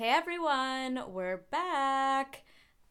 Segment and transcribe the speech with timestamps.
[0.00, 2.42] Hey everyone, we're back.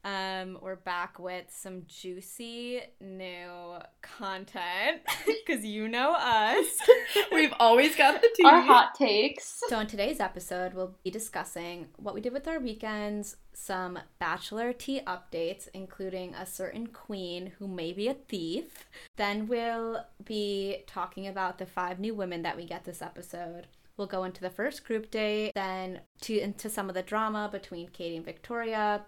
[0.05, 6.67] Um, we're back with some juicy new content because you know us.
[7.31, 8.45] We've always got the tea.
[8.45, 9.63] Our hot takes.
[9.69, 14.71] So, in today's episode, we'll be discussing what we did with our weekends, some bachelor
[14.71, 18.85] tea updates, including a certain queen who may be a thief.
[19.17, 23.65] Then, we'll be talking about the five new women that we get this episode.
[23.99, 27.89] We'll go into the first group date, then to into some of the drama between
[27.89, 29.01] Katie and Victoria,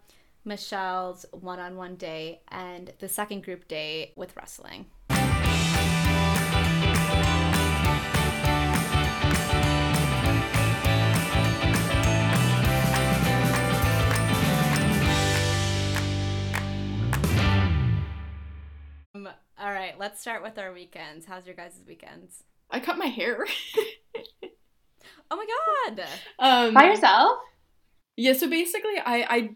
[0.44, 4.88] Michelle's one-on-one date, and the second group date with wrestling.
[19.16, 21.28] Um, all right, let's start with our weekends.
[21.28, 22.44] How's your guys' weekends?
[22.70, 23.48] I cut my hair.
[25.32, 26.06] Oh my god!
[26.40, 27.40] um, By yourself?
[28.18, 29.50] Yeah, so basically, I I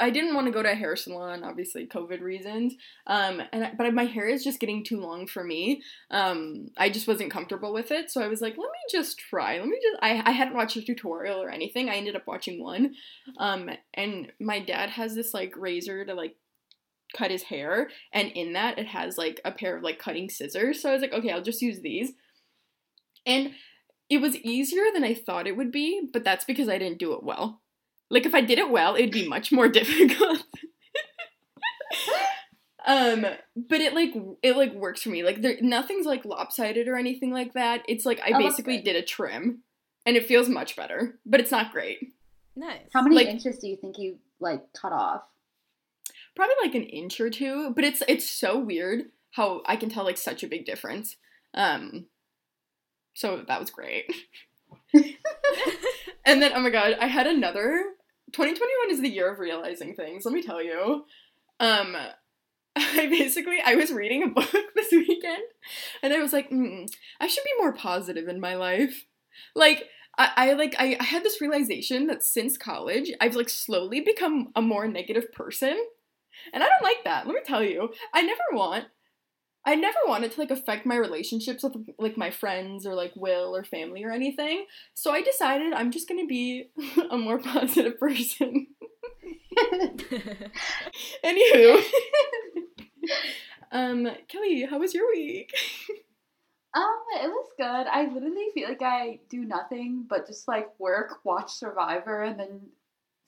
[0.00, 2.74] I didn't want to go to a hair salon, obviously COVID reasons.
[3.06, 5.82] Um, and but my hair is just getting too long for me.
[6.10, 9.58] Um, I just wasn't comfortable with it, so I was like, let me just try.
[9.58, 9.98] Let me just.
[10.02, 11.88] I I hadn't watched a tutorial or anything.
[11.88, 12.94] I ended up watching one.
[13.38, 16.36] Um, and my dad has this like razor to like
[17.16, 20.80] cut his hair, and in that it has like a pair of like cutting scissors.
[20.80, 22.12] So I was like, okay, I'll just use these.
[23.26, 23.52] And
[24.10, 27.12] it was easier than I thought it would be, but that's because I didn't do
[27.14, 27.62] it well.
[28.10, 30.42] Like if I did it well, it'd be much more difficult.
[32.86, 33.22] um,
[33.56, 35.22] but it like it like works for me.
[35.22, 37.82] Like there nothing's like lopsided or anything like that.
[37.88, 39.62] It's like I Oh, basically did a trim
[40.06, 42.14] and it feels much better, but it's not great.
[42.56, 42.88] Nice.
[42.92, 45.22] How many Like- inches do you think you like cut off?
[46.34, 50.04] Probably like an inch or two, but it's it's so weird how I can tell
[50.04, 51.16] like such a big difference.
[51.54, 52.06] Um
[53.20, 54.10] so that was great.
[56.24, 57.84] and then oh my god, I had another
[58.32, 61.04] 2021 is the year of realizing things, let me tell you.
[61.60, 61.96] Um
[62.76, 65.42] I basically I was reading a book this weekend
[66.02, 69.04] and I was like, mm, I should be more positive in my life.
[69.54, 69.84] Like
[70.16, 74.50] I, I like I, I had this realization that since college I've like slowly become
[74.56, 75.76] a more negative person.
[76.54, 77.26] And I don't like that.
[77.26, 77.90] Let me tell you.
[78.14, 78.86] I never want
[79.66, 83.54] I never wanted to like affect my relationships with like my friends or like Will
[83.54, 84.64] or family or anything.
[84.94, 86.70] So I decided I'm just gonna be
[87.10, 88.68] a more positive person.
[91.24, 91.82] Anywho.
[93.72, 95.52] um, Kelly, how was your week?
[96.74, 97.66] Um, it was good.
[97.66, 102.60] I literally feel like I do nothing but just like work, watch Survivor, and then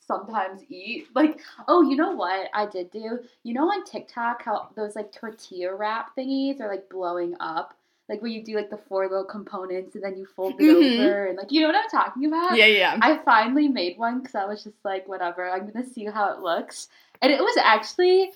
[0.07, 1.09] sometimes eat.
[1.15, 3.19] Like, oh, you know what I did do?
[3.43, 7.75] You know on TikTok how those like tortilla wrap thingies are like blowing up?
[8.09, 10.99] Like where you do like the four little components and then you fold it Mhm.
[11.01, 12.57] over and like you know what I'm talking about?
[12.57, 12.99] Yeah, yeah.
[13.01, 16.41] I finally made one because I was just like, whatever, I'm gonna see how it
[16.41, 16.89] looks.
[17.23, 18.33] And it was actually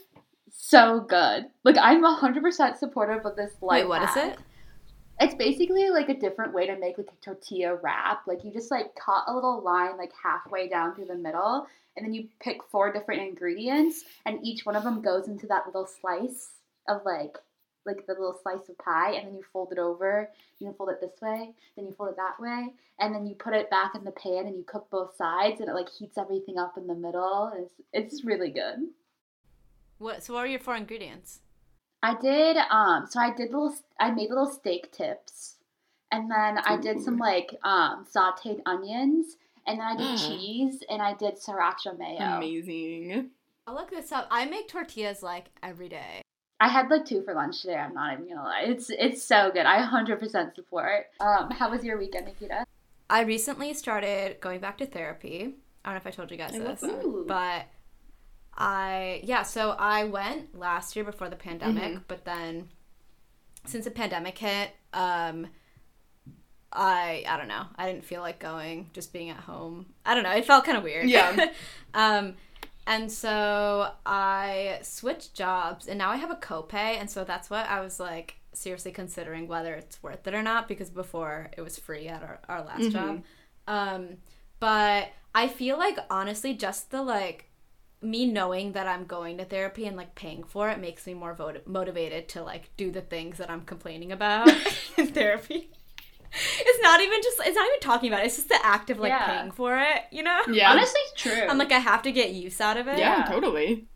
[0.50, 1.47] so good.
[1.65, 3.83] Like, I'm 100% supportive of this life.
[3.83, 4.33] Wait, what is hack.
[4.34, 4.38] it?
[5.19, 8.27] It's basically like a different way to make like a tortilla wrap.
[8.27, 11.66] Like, you just like cut a little line like halfway down through the middle,
[11.97, 15.66] and then you pick four different ingredients, and each one of them goes into that
[15.66, 16.50] little slice
[16.88, 17.37] of like
[17.87, 20.28] like the little slice of pie, and then you fold it over.
[20.59, 23.54] You fold it this way, then you fold it that way, and then you put
[23.54, 26.59] it back in the pan and you cook both sides, and it like heats everything
[26.59, 27.53] up in the middle.
[27.56, 28.88] It's it's really good.
[29.98, 30.22] What?
[30.22, 31.41] So, what are your four ingredients?
[32.06, 35.56] I did um so I did little I made little steak tips,
[36.12, 39.37] and then I did some like um sautéed onions,
[39.67, 40.28] and then I did Mm.
[40.28, 42.37] cheese, and I did sriracha mayo.
[42.37, 43.31] Amazing.
[43.66, 44.28] I'll look this up.
[44.31, 46.22] I make tortillas like every day.
[46.61, 47.75] I had like two for lunch today.
[47.75, 48.62] I'm not even gonna lie.
[48.66, 49.66] It's it's so good.
[49.66, 51.06] I 100% support.
[51.19, 52.65] Um, how was your weekend, Nikita?
[53.11, 55.56] I recently started going back to therapy.
[55.84, 56.84] I don't know if I told you guys I this,
[57.27, 57.66] but
[58.56, 59.43] I yeah.
[59.43, 62.03] So I went last year before the pandemic, Mhm.
[62.09, 62.69] but then
[63.67, 65.49] since the pandemic hit, um,
[66.72, 67.66] I I don't know.
[67.77, 68.91] I didn't feel like going.
[68.93, 69.87] Just being at home.
[70.05, 70.33] I don't know.
[70.33, 71.09] It felt kind of weird.
[71.09, 71.53] Yeah.
[71.95, 72.34] um,
[72.86, 77.66] and so I switched jobs, and now I have a copay, and so that's what
[77.69, 81.78] I was like seriously considering whether it's worth it or not because before it was
[81.78, 82.92] free at our, our last Mhm.
[82.92, 83.22] job.
[83.69, 84.16] Um,
[84.60, 87.51] but I feel like honestly, just the like
[88.03, 91.34] me knowing that I'm going to therapy and like paying for it makes me more
[91.34, 94.48] vot- motivated to like do the things that I'm complaining about
[94.98, 95.71] in therapy.
[96.59, 98.27] It's not even just it's not even talking about it.
[98.27, 99.27] It's just the act of like Yeah.
[99.39, 100.41] paying for it, you know?
[100.53, 100.71] Yeah.
[100.72, 101.47] Honestly, it's true.
[101.48, 102.98] I'm like I have to get use out of it.
[102.98, 103.25] yeah, Yeah.
[103.25, 103.87] totally.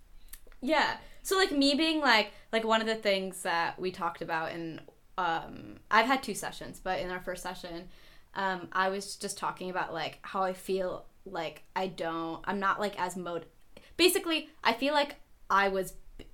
[0.63, 0.97] Yeah.
[1.23, 4.81] So like me being like like one of the things that we talked about in
[5.19, 7.89] um I've had two sessions, but in our first session,
[8.35, 12.81] um I was just talking about like how I feel like I don't I'm not
[12.81, 13.45] like as mode
[14.05, 15.13] basically I feel like
[15.63, 15.87] I was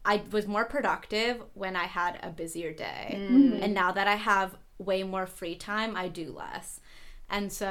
[0.04, 3.04] I was more productive when I had a busier day.
[3.18, 3.62] Mhm.
[3.62, 4.48] And now that I have
[4.90, 6.80] way more free time, I do less.
[7.28, 7.70] And so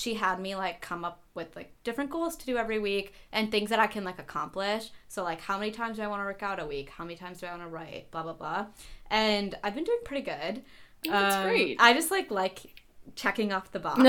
[0.00, 3.06] she had me like come up with like different goals to do every week
[3.36, 4.84] and things that I can like accomplish.
[5.08, 6.88] So like how many times do I want to work out a week?
[6.96, 8.10] How many times do I want to write?
[8.12, 8.66] Blah blah blah.
[9.10, 10.54] And I've been doing pretty good.
[11.08, 11.76] Oh, that's Um, great.
[11.80, 12.58] I just like like
[13.22, 13.98] checking off the box.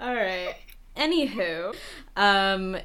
[0.00, 0.54] All right.
[0.96, 1.74] Anywho,
[2.16, 2.76] um,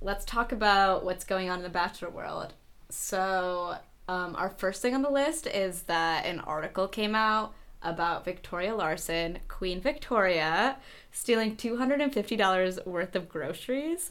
[0.00, 2.54] let's talk about what's going on in the Bachelor world.
[2.90, 3.76] So,
[4.08, 8.74] um, our first thing on the list is that an article came out about Victoria
[8.74, 10.76] Larson, Queen Victoria,
[11.10, 14.10] stealing two hundred and fifty dollars worth of groceries.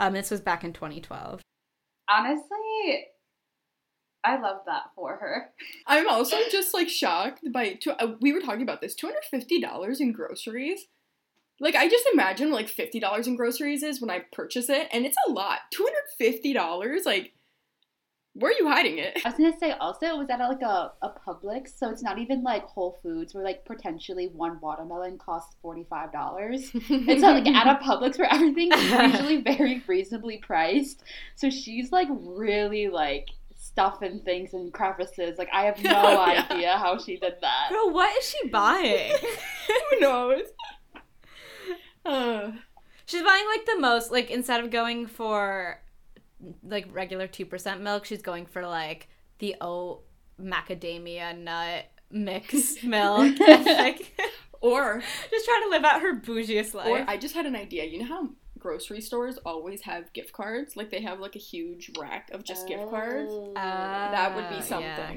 [0.00, 1.42] Um, this was back in 2012.
[2.10, 3.06] Honestly,
[4.24, 5.50] I love that for her.
[5.86, 7.74] I'm also just like shocked by.
[7.74, 8.94] Two, uh, we were talking about this.
[8.94, 10.86] Two hundred fifty dollars in groceries.
[11.60, 15.04] Like I just imagine like fifty dollars in groceries is when I purchase it, and
[15.04, 15.58] it's a lot.
[15.72, 17.04] Two hundred fifty dollars.
[17.04, 17.32] Like,
[18.34, 19.20] where are you hiding it?
[19.24, 22.18] I was gonna say also it was at like a, a Publix, so it's not
[22.20, 26.70] even like Whole Foods where like potentially one watermelon costs forty five dollars.
[26.74, 31.02] It's not like at a Publix where everything is usually very reasonably priced.
[31.34, 33.26] So she's like really like
[33.56, 35.36] stuffing things in crevices.
[35.38, 36.46] Like I have no Oh, yeah.
[36.50, 37.70] idea how she did that.
[37.70, 39.12] Girl, what is she buying?
[39.90, 40.42] Who knows?
[42.08, 42.52] Uh,
[43.06, 45.80] She's buying like the most like instead of going for
[46.62, 49.08] like regular 2% milk, she's going for like
[49.38, 50.02] the oat
[50.40, 53.38] macadamia nut mix milk.
[53.40, 54.20] like
[54.60, 56.88] or just trying to live out her bougiest life.
[56.88, 57.84] or I just had an idea.
[57.84, 58.28] You know how
[58.58, 60.76] grocery stores always have gift cards?
[60.76, 63.32] Like they have like a huge rack of just gift cards.
[63.32, 63.52] Oh.
[63.54, 65.16] That would be yeah.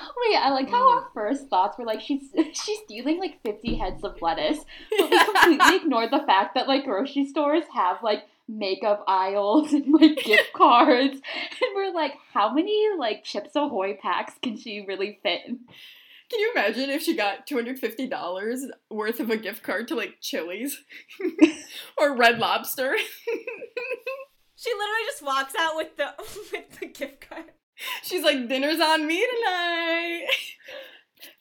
[0.00, 0.14] Something.
[0.30, 0.96] Wait, I like how Mm.
[0.96, 4.58] our first thoughts were like she's she's stealing like fifty heads of lettuce,
[4.98, 9.92] but we completely ignored the fact that like grocery stores have like makeup aisles and
[9.92, 15.18] like gift cards, and we're like, how many like Chips Ahoy packs can she really
[15.22, 15.40] fit?
[15.46, 15.60] in?
[16.30, 19.88] Can you imagine if she got two hundred fifty dollars worth of a gift card
[19.88, 20.80] to like Chili's
[21.98, 22.94] or Red Lobster?
[24.56, 26.12] She literally just walks out with the
[26.52, 27.44] with the gift card.
[28.02, 30.26] She's like, "Dinner's on me tonight."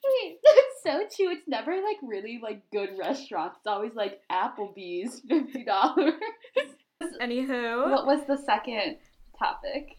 [0.04, 1.32] Wait, that's so true.
[1.32, 3.58] It's never like really like good restaurants.
[3.60, 6.14] It's always like Applebee's fifty dollars.
[7.22, 7.90] Anywho.
[7.92, 8.98] what was the second
[9.38, 9.98] topic?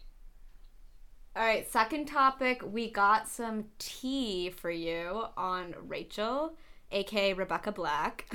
[1.35, 2.61] All right, second topic.
[2.63, 6.55] We got some tea for you on Rachel,
[6.91, 8.25] aka Rebecca Black.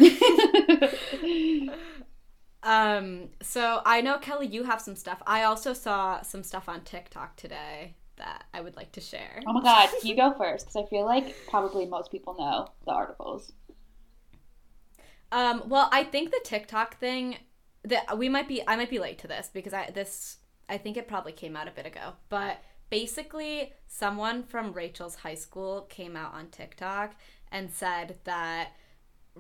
[2.66, 5.22] Um, so I know Kelly, you have some stuff.
[5.24, 9.40] I also saw some stuff on TikTok today that I would like to share.
[9.46, 12.90] Oh my god, you go first because I feel like probably most people know the
[12.90, 13.52] articles.
[15.30, 17.36] Um, well, I think the TikTok thing
[17.84, 20.96] that we might be I might be late to this because I this I think
[20.96, 22.14] it probably came out a bit ago.
[22.28, 22.58] But
[22.90, 27.14] basically someone from Rachel's high school came out on TikTok
[27.52, 28.70] and said that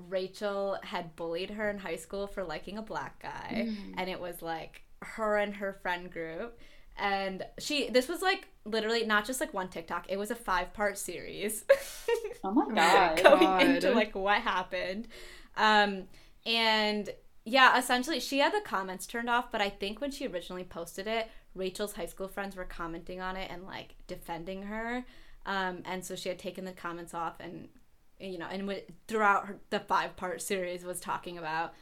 [0.08, 4.42] Rachel had bullied her in high school for liking a black guy and it was
[4.42, 6.58] like her and her friend group
[6.98, 10.72] and she this was like literally not just like one TikTok, it was a five
[10.72, 11.64] part series.
[12.44, 13.22] Oh my god.
[13.22, 13.62] going God.
[13.62, 15.08] into like what happened.
[15.56, 16.04] Um,
[16.44, 17.10] and
[17.44, 21.08] yeah, essentially she had the comments turned off, but I think when she originally posted
[21.08, 25.04] it, Rachel's high school friends were commenting on it and like defending her.
[25.44, 27.68] Um, and so she had taken the comments off and
[28.20, 31.74] you know, and w- throughout her, the five part series was talking about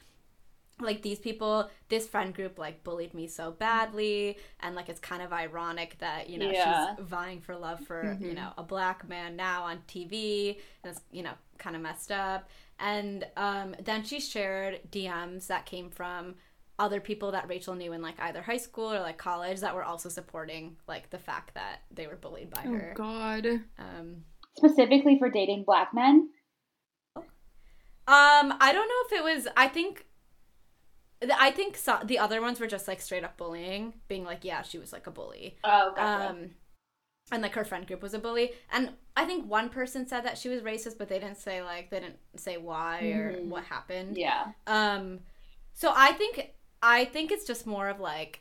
[0.80, 5.22] like these people this friend group like bullied me so badly and like it's kind
[5.22, 6.96] of ironic that you know Yeah.
[6.96, 11.00] she's vying for love for you know a black man now on tv and it's
[11.12, 12.48] you know kind of messed up
[12.80, 16.34] and um, then she shared dms that came from
[16.76, 19.84] other people that rachel knew in like either high school or like college that were
[19.84, 23.46] also supporting like the fact that they were bullied by Oh her God.
[23.78, 24.24] um,
[24.56, 26.30] Specifically for dating black men.
[27.16, 27.24] Um,
[28.60, 29.48] I don't know if it was.
[29.56, 30.06] I think.
[31.38, 34.60] I think so, the other ones were just like straight up bullying, being like, yeah,
[34.60, 35.56] she was like a bully.
[35.64, 36.28] Oh, gotcha.
[36.30, 36.50] Um,
[37.32, 38.50] and like her friend group was a bully.
[38.70, 41.88] And I think one person said that she was racist, but they didn't say like
[41.88, 43.46] they didn't say why or Mhm.
[43.46, 44.18] what happened.
[44.18, 44.48] yeah.
[44.66, 45.20] Um,
[45.72, 46.50] so I think
[46.82, 48.40] I think it's just more of like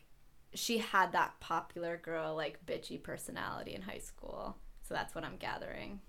[0.54, 4.58] she had that popular girl like bitchy personality in high school.
[4.84, 6.02] So that's what I'm gathering.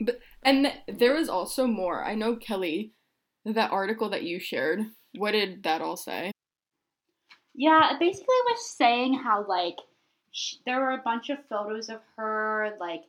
[0.00, 2.04] But And th- there was also more.
[2.04, 2.92] I know Kelly,
[3.44, 4.80] that article that you shared.
[5.16, 6.32] What did that all say?
[7.54, 9.76] Yeah, it basically was saying how like
[10.32, 13.02] sh- there were a bunch of photos of her like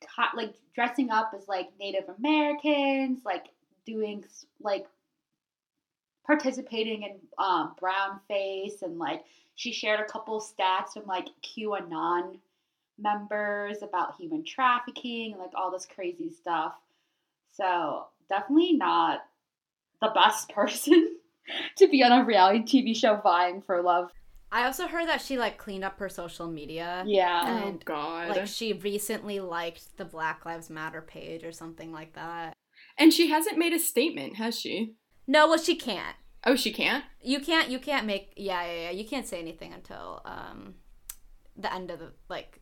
[0.00, 3.46] co- like dressing up as like Native Americans, like
[3.84, 4.24] doing
[4.60, 4.86] like
[6.26, 9.24] participating in um, brown face and like
[9.54, 12.38] she shared a couple stats from like QAnon
[12.98, 16.74] members about human trafficking like all this crazy stuff.
[17.52, 19.20] So definitely not
[20.00, 21.16] the best person
[21.76, 24.10] to be on a reality TV show vying for love.
[24.50, 27.04] I also heard that she like cleaned up her social media.
[27.06, 27.64] Yeah.
[27.66, 28.30] Oh God.
[28.30, 32.54] Like she recently liked the Black Lives Matter page or something like that.
[32.96, 34.94] and she hasn't made a statement, has she?
[35.26, 36.16] No, well she can't.
[36.44, 37.04] Oh, she can't.
[37.20, 38.90] You can't you can't make yeah, yeah, yeah.
[38.90, 40.74] You can't say anything until um
[41.56, 42.57] the end of the like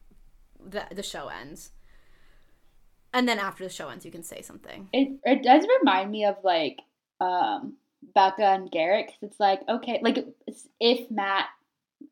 [0.67, 1.71] the the show ends.
[3.13, 4.89] And then after the show ends you can say something.
[4.93, 6.81] It it does remind me of like
[7.21, 7.77] um
[8.15, 10.27] Becca and Garrett 'cause it's like okay like
[10.81, 11.47] if Matt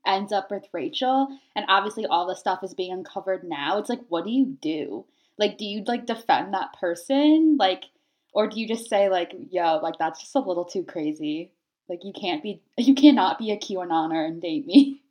[0.07, 4.01] ends up with Rachel and obviously all the stuff is being uncovered now it's like
[4.09, 5.05] what do you do
[5.39, 7.85] like do you like defend that person like
[8.33, 11.53] or do you just say like yo like that's just a little too crazy
[11.89, 15.03] like you can't be you cannot be a QAnoner and date me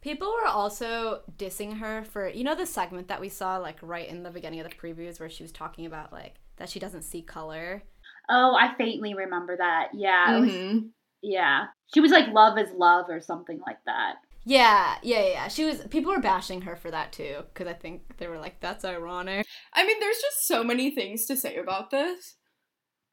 [0.00, 4.08] People were also dissing her for you know the segment that we saw like right
[4.08, 7.02] in the beginning of the previews where she was talking about like that she doesn't
[7.02, 7.82] see color.
[8.30, 10.90] oh I faintly remember that yeah it was, Mhm.
[11.22, 15.48] yeah she was like love is love or something like that Yeah, yeah, yeah, yeah.
[15.48, 18.60] She was people were bashing her for that too cuz I think they were like
[18.60, 19.46] that's ironic.
[19.74, 22.36] I mean, there's just so many things to say about this.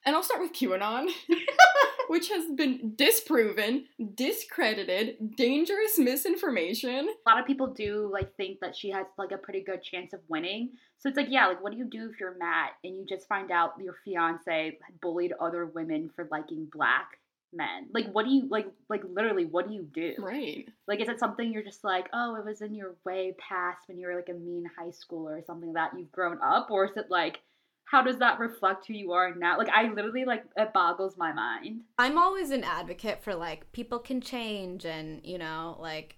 [0.05, 1.09] And I'll start with QAnon,
[2.09, 7.09] which has been disproven, discredited, dangerous misinformation.
[7.25, 10.13] a lot of people do like think that she has like a pretty good chance
[10.13, 10.69] of winning.
[10.99, 13.27] So it's like, yeah, like what do you do if you're Matt and you just
[13.27, 17.19] find out your fiance bullied other women for liking black
[17.51, 17.87] men?
[17.91, 20.13] Like what do you like like literally what do you do?
[20.19, 20.67] Right.
[20.87, 23.97] Like is it something you're just like, oh, it was in your way past when
[23.97, 26.95] you were like a mean high schooler or something that you've grown up or is
[26.95, 27.39] it like
[27.85, 29.57] how does that reflect who you are now?
[29.57, 31.81] Like I literally like it boggles my mind.
[31.97, 36.17] I'm always an advocate for like people can change and you know like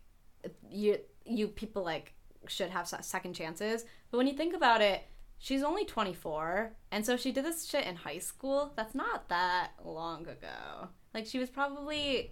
[0.69, 2.13] you you people like
[2.47, 3.85] should have second chances.
[4.09, 5.03] But when you think about it,
[5.37, 8.71] she's only 24 and so she did this shit in high school.
[8.75, 10.89] That's not that long ago.
[11.13, 12.31] Like she was probably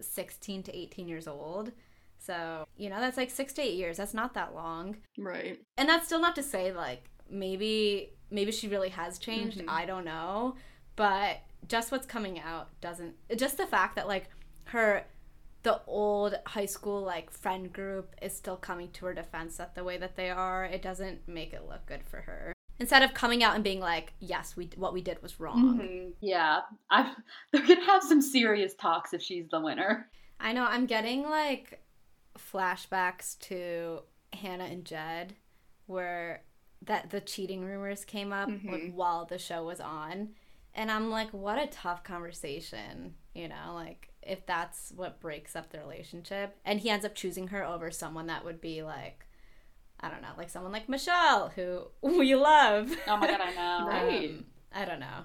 [0.00, 1.72] 16 to 18 years old.
[2.18, 3.96] So, you know, that's like 6 to 8 years.
[3.98, 4.96] That's not that long.
[5.16, 5.60] Right.
[5.76, 9.58] And that's still not to say like maybe maybe she really has changed.
[9.58, 9.68] Mhm.
[9.68, 10.56] I don't know,
[10.96, 13.14] but just what's coming out doesn't.
[13.36, 14.28] Just the fact that like
[14.64, 15.04] her
[15.62, 19.82] the old high school like friend group is still coming to her defense that the
[19.82, 22.52] way that they are, it doesn't make it look good for her.
[22.78, 26.12] Instead of coming out and being like, "Yes, we what we did was wrong." Mhm.
[26.20, 26.60] Yeah.
[26.90, 27.14] I
[27.52, 30.08] they're gonna have some serious talks if she's the winner.
[30.38, 31.82] I know I'm getting like
[32.38, 34.02] flashbacks to
[34.32, 35.34] Hannah and Jed
[35.86, 36.42] where
[36.82, 38.92] that the cheating rumors came up like, Mhm.
[38.94, 40.34] while the show was on
[40.74, 45.70] and I'm like what a tough conversation you know like if that's what breaks up
[45.70, 49.26] the relationship and he ends up choosing her over someone that would be like
[50.00, 53.86] I don't know like someone like Michelle who we love Oh my god, I know.
[53.88, 54.30] Right.
[54.30, 55.24] um, I don't know.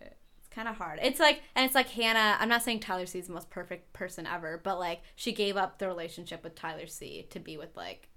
[0.00, 1.00] It's kind of hard.
[1.02, 2.36] It's like, and it's like Hannah.
[2.38, 5.56] I'm not saying Tyler C is the most perfect person ever, but like she gave
[5.56, 8.10] up the relationship with Tyler C to be with like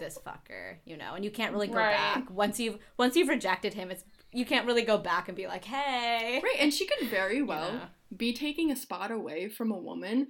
[0.00, 1.14] this fucker, you know.
[1.14, 1.92] And you can't really go Right.
[1.94, 3.90] back once you've once you've rejected him.
[3.90, 6.56] It's you can't really go back and be like, hey, Right.
[6.58, 7.80] And she could very well know.
[8.16, 10.28] be taking a spot away from a woman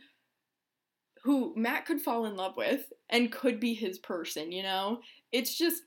[1.24, 5.00] who Matt could fall in love with and could be his person, you know?
[5.32, 5.82] It's just,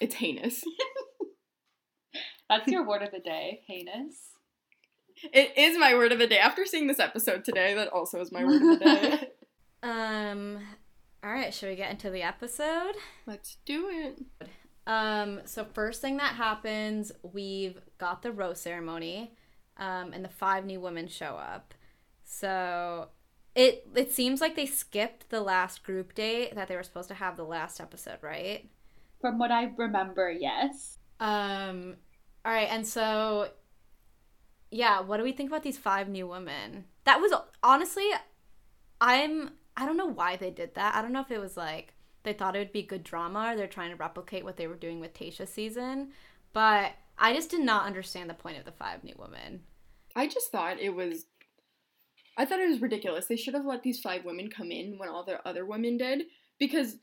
[0.00, 0.64] it's heinous.
[2.48, 4.16] That's your word of the day, heinous.
[5.32, 6.38] It is my word of the day.
[6.38, 9.28] After seeing this episode today, that also is my word of the day.
[9.84, 10.60] Um,
[11.24, 12.96] all right, should we get into the episode?
[13.26, 14.48] Let's do it.
[14.86, 19.32] Um, so first thing that happens, we've got the rose ceremony,
[19.78, 21.72] um, and the five new women show up.
[22.24, 23.08] So
[23.54, 27.14] it it seems like they skipped the last group date that they were supposed to
[27.14, 28.68] have the last episode, right?
[29.22, 30.98] From what I remember, yes.
[31.20, 31.96] Um,
[32.44, 33.48] all right, and so
[34.70, 36.84] yeah, what do we think about these five new women?
[37.04, 38.10] That was honestly,
[39.00, 40.94] I'm I don't know why they did that.
[40.94, 43.56] I don't know if it was like they thought it would be good drama or
[43.56, 46.12] they're trying to replicate what they were doing with Tayshia season,
[46.52, 49.62] but I just did not understand the point of the five new women.
[50.16, 51.26] I just thought it was.
[52.36, 53.26] I thought it was ridiculous.
[53.26, 56.24] They should have let these five women come in when all the other women did.
[56.58, 56.96] Because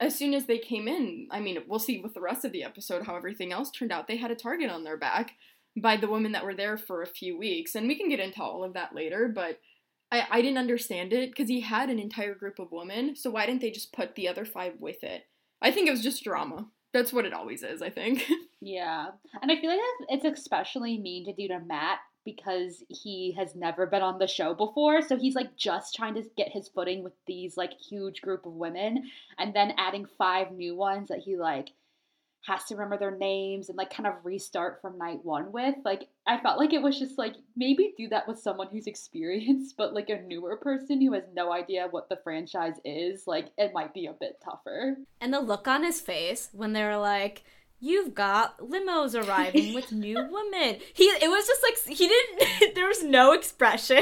[0.00, 2.64] as soon as they came in, I mean, we'll see with the rest of the
[2.64, 4.06] episode how everything else turned out.
[4.06, 5.32] They had a target on their back
[5.76, 7.74] by the women that were there for a few weeks.
[7.74, 9.58] And we can get into all of that later, but
[10.10, 13.16] I, I didn't understand it because he had an entire group of women.
[13.16, 15.24] So why didn't they just put the other five with it?
[15.60, 16.68] I think it was just drama.
[16.92, 18.24] That's what it always is, I think.
[18.60, 19.10] Yeah.
[19.40, 23.86] And I feel like it's especially mean to do to Matt because he has never
[23.86, 25.00] been on the show before.
[25.00, 28.52] So he's like just trying to get his footing with these like huge group of
[28.52, 29.04] women
[29.38, 31.68] and then adding five new ones that he like
[32.48, 35.76] has to remember their names and like kind of restart from night one with.
[35.84, 39.76] Like I felt like it was just like maybe do that with someone who's experienced,
[39.76, 43.72] but like a newer person who has no idea what the franchise is, like it
[43.74, 44.96] might be a bit tougher.
[45.20, 47.44] And the look on his face when they were like,
[47.80, 50.78] You've got limos arriving with new women.
[50.94, 53.98] He it was just like he didn't there was no expression.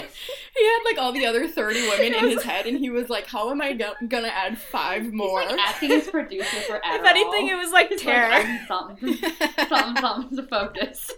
[0.57, 3.27] He had like all the other 30 women in his head and he was like,
[3.27, 5.43] How am I go- gonna add five more?
[5.43, 7.01] He's like acting as producer for Adderall.
[7.01, 8.31] if anything, it was like He's terror.
[8.31, 9.15] Like, something,
[9.69, 11.13] something, something to focus.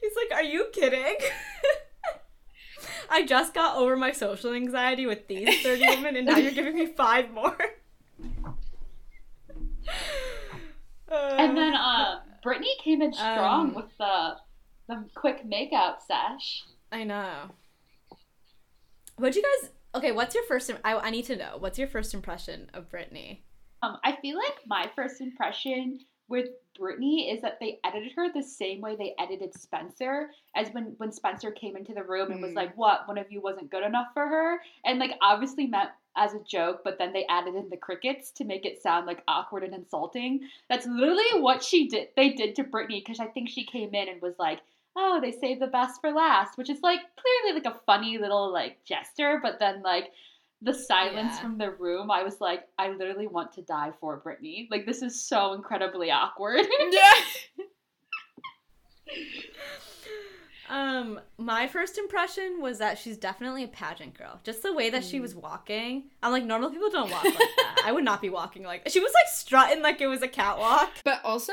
[0.00, 1.16] He's like, Are you kidding?
[3.10, 6.74] I just got over my social anxiety with these 30 women, and now you're giving
[6.74, 7.56] me five more.
[11.10, 14.36] And then uh, Brittany came in strong Um, with the
[14.88, 16.64] the quick makeout sesh.
[16.92, 17.50] I know.
[19.16, 19.70] What'd you guys?
[19.94, 20.70] Okay, what's your first?
[20.70, 21.56] im- I I need to know.
[21.58, 23.44] What's your first impression of Brittany?
[23.82, 26.48] Um, I feel like my first impression with
[26.78, 31.12] Brittany is that they edited her the same way they edited Spencer, as when when
[31.12, 32.56] Spencer came into the room and was Mm.
[32.56, 33.06] like, "What?
[33.06, 36.82] One of you wasn't good enough for her," and like obviously meant as a joke,
[36.84, 40.40] but then they added in the crickets to make it sound like awkward and insulting.
[40.68, 42.08] That's literally what she did.
[42.16, 44.60] They did to Brittany because I think she came in and was like.
[44.96, 48.52] Oh, they saved the best for last, which is like clearly like a funny little
[48.52, 50.12] like gesture, but then like
[50.62, 51.40] the silence Yeah.
[51.40, 54.68] from the room, I was like, I literally want to die for Brittany.
[54.70, 56.60] Like, this is so incredibly awkward.
[56.92, 57.10] yeah.
[60.74, 64.40] Um, my first impression was that she's definitely a pageant girl.
[64.42, 66.10] Just the way that she was walking.
[66.20, 67.82] I'm like, normal people don't walk like that.
[67.86, 70.90] I would not be walking like she was like strutting like it was a catwalk.
[71.04, 71.52] But also,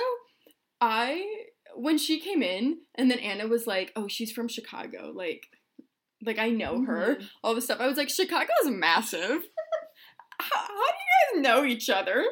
[0.80, 1.24] I
[1.76, 5.46] when she came in and then Anna was like, "Oh, she's from Chicago." Like
[6.26, 7.18] like I know her.
[7.20, 7.28] Mhm.
[7.44, 7.80] All this stuff.
[7.80, 9.44] I was like, "Chicago's massive."
[10.40, 12.26] how, how do you guys know each other?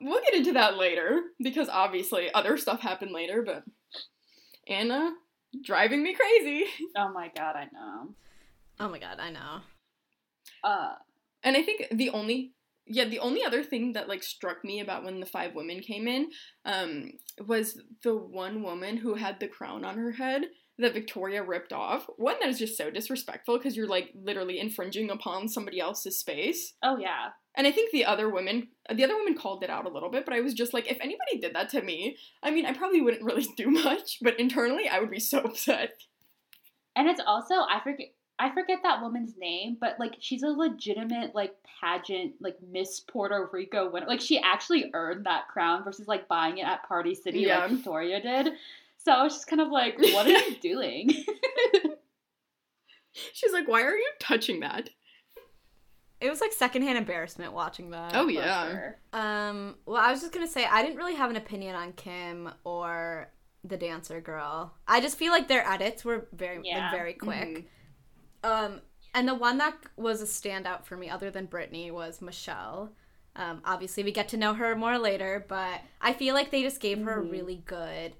[0.00, 3.64] We'll get into that later because obviously other stuff happened later, but
[4.68, 5.12] Anna
[5.64, 6.64] driving me crazy.
[6.96, 8.14] Oh my god, I know.
[8.80, 9.60] Oh my god, I know.
[10.64, 10.94] Uh,
[11.42, 12.52] And I think the only
[12.90, 16.08] yeah, the only other thing that like struck me about when the five women came
[16.08, 16.30] in
[16.64, 17.12] um
[17.46, 20.42] was the one woman who had the crown on her head
[20.78, 22.06] that Victoria ripped off.
[22.16, 26.74] One that is just so disrespectful because you're like literally infringing upon somebody else's space.
[26.82, 27.30] oh yeah.
[27.58, 30.24] And I think the other women, the other women called it out a little bit,
[30.24, 33.00] but I was just like, if anybody did that to me, I mean, I probably
[33.02, 35.90] wouldn't really do much, but internally, I would be so upset.
[36.96, 38.08] And it's also, I forget.
[38.40, 43.50] I forget that woman's name, but like she's a legitimate like pageant like Miss Puerto
[43.52, 44.06] Rico winner.
[44.06, 47.58] Like she actually earned that crown versus like buying it at Party City Yeah.
[47.62, 48.52] like Victoria did.
[48.98, 51.10] So I was just kind of like, what are you doing?
[53.32, 54.90] She's like, why are you touching that?
[56.20, 58.12] It was like secondhand embarrassment watching that.
[58.14, 58.68] Oh yeah.
[58.70, 58.96] sure.
[59.12, 62.50] Um, well, I was just gonna say I didn't really have an opinion on Kim
[62.64, 63.30] or
[63.64, 64.74] the dancer girl.
[64.86, 66.90] I just feel like their edits were very Yeah.
[66.90, 67.48] like, very quick.
[68.42, 68.48] Mhm.
[68.48, 68.80] Um,
[69.14, 72.92] and the one that was a standout for me, other than Brittany, was Michelle.
[73.36, 76.80] Um, obviously, we get to know her more later, but I feel like they just
[76.80, 77.30] gave her a Mhm.
[77.30, 78.14] really good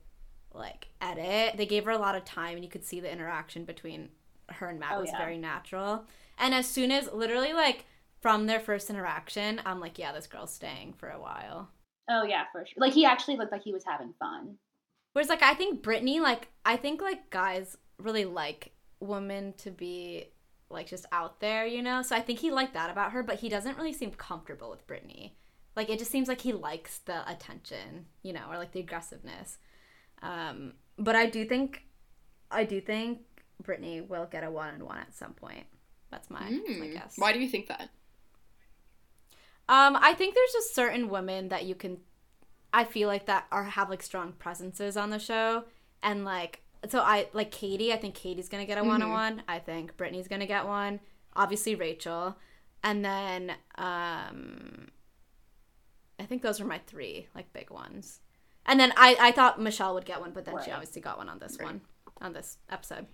[0.54, 1.56] like edit.
[1.56, 4.10] They gave her a lot of time, and you could see the interaction between
[4.48, 5.18] her and Matt Oh, was yeah.
[5.18, 6.06] very natural.
[6.38, 7.84] And as soon as literally like
[8.20, 11.68] from their first interaction, I'm like, yeah, this girl's staying for a while.
[12.08, 12.80] Oh yeah, for sure.
[12.80, 14.56] Like he actually looked like he was having fun.
[15.12, 20.28] Whereas like I think Brittany, like I think like guys really like women to be
[20.70, 22.02] like just out there, you know?
[22.02, 24.86] So I think he liked that about her, but he doesn't really seem comfortable with
[24.86, 25.36] Brittany.
[25.76, 29.58] Like it just seems like he likes the attention, you know, or like the aggressiveness.
[30.22, 31.84] Um, but I do think
[32.50, 33.20] I do think
[33.62, 35.66] Brittany will get a one on one at some point.
[36.10, 36.92] That's my, my Mm.
[36.94, 37.14] guess.
[37.18, 37.90] Why do you think that?
[39.68, 41.98] Um, I think there's just certain women that you can,
[42.72, 45.64] I feel like that are have like strong presences on the show,
[46.02, 47.92] and like so I like Katie.
[47.92, 49.42] I think Katie's gonna get a one on one.
[49.48, 51.00] I think Brittany's gonna get one.
[51.36, 52.36] Obviously Rachel,
[52.82, 54.88] and then um,
[56.18, 58.20] I think those are my three like big ones.
[58.64, 61.28] And then I I thought Michelle would get one, but then she obviously got one
[61.28, 61.66] on this Right.
[61.66, 61.80] one
[62.22, 63.06] on this episode.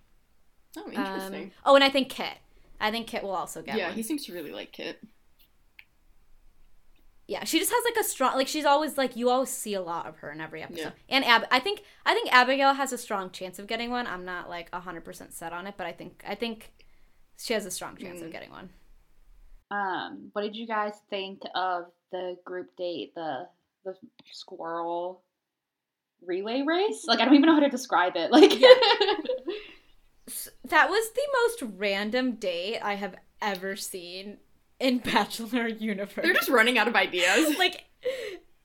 [0.76, 1.52] Oh, Um, interesting.
[1.64, 2.36] oh, and I think Kit.
[2.80, 3.94] I think Kit will also get yeah, one.
[3.96, 4.98] he seems to really like Kit.
[7.26, 9.80] yeah she just has like a strong like she's always like you always see a
[9.80, 11.16] lot of her in every episode Yeah.
[11.16, 14.26] and Ab- i think i think abigail has a strong chance of getting one i'm
[14.26, 16.72] not like 100% set on it but i think i think
[17.38, 18.32] she has a strong chance of Mm.
[18.32, 18.68] getting one
[19.70, 23.48] Um, what did you guys think of the group date, the
[23.84, 23.94] the
[24.30, 25.22] squirrel
[26.26, 27.04] relay race?
[27.06, 28.30] Like I don't even know how to describe it.
[28.30, 28.60] Like S-
[30.64, 34.38] That was the most random date I have ever seen
[34.80, 36.24] in Bachelor universe.
[36.24, 37.56] They're just running out of ideas.
[37.58, 37.84] like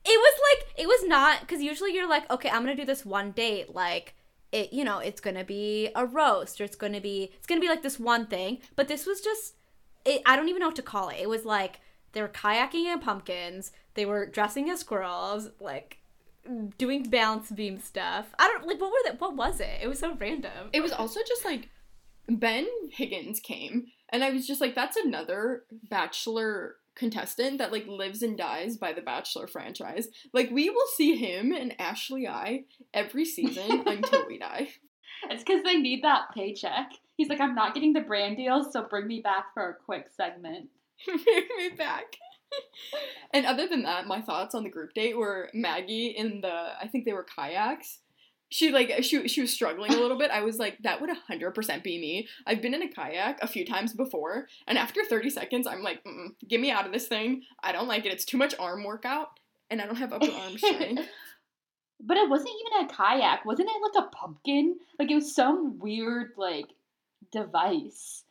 [0.05, 3.05] it was like it was not because usually you're like okay i'm gonna do this
[3.05, 4.15] one date like
[4.51, 7.67] it you know it's gonna be a roast or it's gonna be it's gonna be
[7.67, 9.55] like this one thing but this was just
[10.05, 11.79] it i don't even know what to call it it was like
[12.13, 15.98] they were kayaking in pumpkins they were dressing as squirrels like
[16.78, 19.99] doing balance beam stuff i don't like what were that what was it it was
[19.99, 21.69] so random It was also just like
[22.30, 28.21] Ben Higgins came, and I was just like, that's another Bachelor contestant that like lives
[28.21, 30.10] and dies by the Bachelor franchise.
[30.34, 34.69] Like we will see him and Ashley I every season until we die.
[35.30, 36.91] it's because they need that paycheck.
[37.15, 40.08] He's like, I'm not getting the brand deal, so bring me back for a quick
[40.15, 40.69] segment.
[41.06, 42.17] Bring me back.
[43.33, 46.88] and other than that, my thoughts on the group date were Maggie in the I
[46.88, 47.99] think they were kayaks.
[48.51, 50.31] She like she she was struggling a little bit.
[50.31, 52.27] I was like, that would hundred percent be me.
[52.47, 56.03] I've been in a kayak a few times before, and after thirty seconds, I'm like,
[56.47, 57.43] get me out of this thing.
[57.62, 58.12] I don't like it.
[58.12, 61.07] It's too much arm workout, and I don't have upper arm strength.
[62.01, 63.45] But it wasn't even a kayak.
[63.45, 64.77] Wasn't it like a pumpkin?
[64.97, 66.67] Like it was some weird like
[67.31, 68.23] device.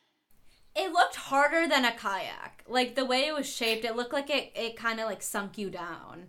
[0.75, 4.29] It looked harder than a kayak like the way it was shaped it looked like
[4.29, 6.27] it, it kind of like sunk you down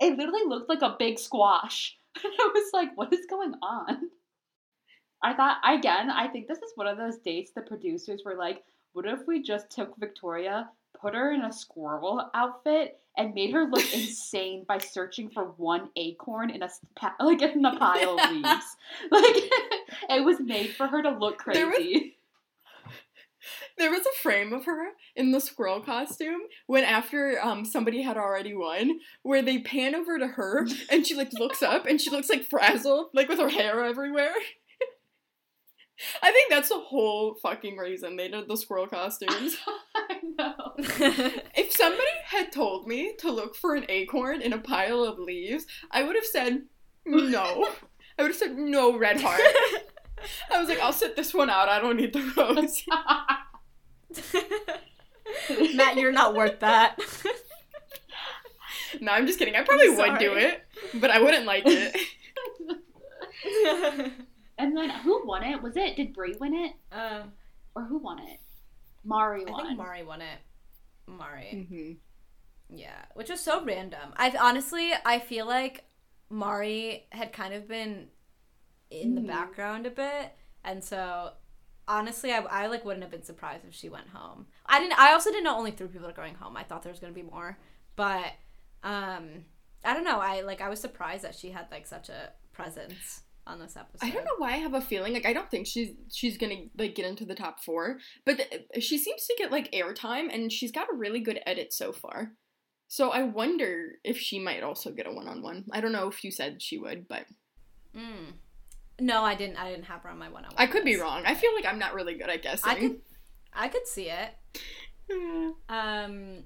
[0.00, 1.96] It literally looked like a big squash.
[2.24, 4.10] And I was like, what is going on?
[5.22, 8.64] I thought again, I think this is one of those dates the producers were like,
[8.92, 10.68] what if we just took Victoria,
[11.00, 15.90] put her in a squirrel outfit, and made her look insane by searching for one
[15.96, 16.70] acorn in a
[17.20, 18.76] like in a pile of leaves.
[19.10, 19.36] Like
[20.10, 22.17] it was made for her to look crazy.
[23.78, 28.16] There was a frame of her in the squirrel costume when after um somebody had
[28.16, 32.10] already won, where they pan over to her and she like looks up and she
[32.10, 34.32] looks like frazzled, like with her hair everywhere.
[36.22, 39.56] I think that's the whole fucking reason they did the squirrel costumes.
[39.96, 40.74] I know.
[41.56, 45.66] If somebody had told me to look for an acorn in a pile of leaves,
[45.90, 46.62] I would have said
[47.04, 47.68] no.
[48.16, 49.40] I would have said no, red heart.
[50.52, 51.68] I was like, I'll sit this one out.
[51.68, 52.84] I don't need the rose.
[55.74, 56.98] matt you're not worth that
[59.00, 59.54] No, I'm just kidding.
[59.54, 60.62] I probably would do it,
[60.94, 61.94] but I wouldn't like it.
[64.58, 65.62] And then who won it?
[65.62, 67.32] Was it did Brie win it um,
[67.76, 68.40] or who won it?
[69.04, 69.66] Mari i won.
[69.66, 70.38] think mari won it
[71.06, 71.92] mari mm-hmm.
[72.76, 74.12] Yeah, which was so random.
[74.16, 75.84] I honestly, I feel like
[76.28, 78.08] Mari had kind of been
[78.90, 79.26] in the Mhm.
[79.28, 80.32] background a bit,
[80.64, 81.32] and so
[81.88, 84.46] honestly, I, I like wouldn't have been surprised if she went home.
[84.66, 84.98] I didn't.
[84.98, 86.56] I also didn't know only three people are going home.
[86.56, 87.58] I thought there was gonna be more,
[87.96, 88.32] but
[88.84, 89.44] um,
[89.84, 90.20] I don't know.
[90.20, 94.06] I like I was surprised that she had like such a presence on this episode.
[94.06, 96.66] I don't know why I have a feeling like I don't think she's she's gonna
[96.76, 100.52] like get into the top four, but th- she seems to get like airtime, and
[100.52, 102.32] she's got a really good edit so far.
[102.86, 105.64] So I wonder if she might also get a one on one.
[105.72, 107.26] I don't know if you said she would, but
[107.96, 108.32] Mm.
[109.00, 109.56] No, I didn't.
[109.56, 110.56] I didn't have her on my one on one.
[110.58, 111.22] I could be wrong.
[111.24, 112.70] I feel like I'm not really good at guessing.
[112.70, 113.00] I could.
[113.52, 114.30] I could see it.
[115.68, 116.44] Um.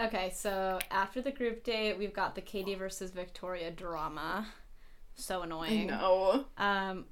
[0.00, 4.48] Okay, so after the group date, we've got the Katie versus Victoria drama.
[5.14, 5.86] So I annoying.
[5.86, 6.46] know.
[6.58, 7.04] Um,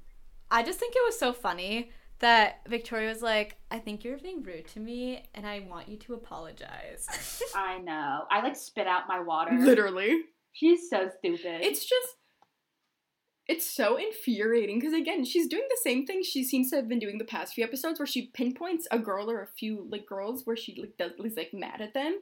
[0.51, 4.43] I just think it was so funny that Victoria was like, "I think you're being
[4.43, 7.07] rude to me, and I want you to apologize."
[7.55, 8.25] I know.
[8.29, 9.51] I like spit out my water.
[9.57, 10.21] Literally.
[10.51, 11.61] She's so stupid.
[11.61, 12.07] It's just
[13.47, 16.99] it's so infuriating because again, she's doing the same thing she seems to have been
[16.99, 20.45] doing the past few episodes where she pinpoints a girl or a few like girls
[20.45, 22.19] where she like does is like mad at them.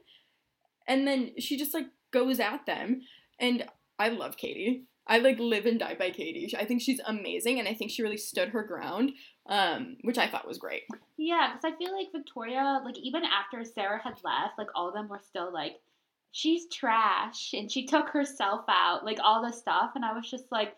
[0.87, 3.01] And then she just like goes at them.
[3.39, 3.65] And
[3.99, 4.85] I love Katie.
[5.05, 6.51] I like live and die by Katie.
[6.57, 9.11] I think she's amazing and I think she really stood her ground.
[9.47, 10.83] Um, which I thought was great.
[11.17, 14.93] yeah, because I feel like Victoria, like even after Sarah had left, like all of
[14.93, 15.73] them were still like,
[16.31, 19.91] she's trash and she took herself out, like all this stuff.
[19.95, 20.75] And I was just like,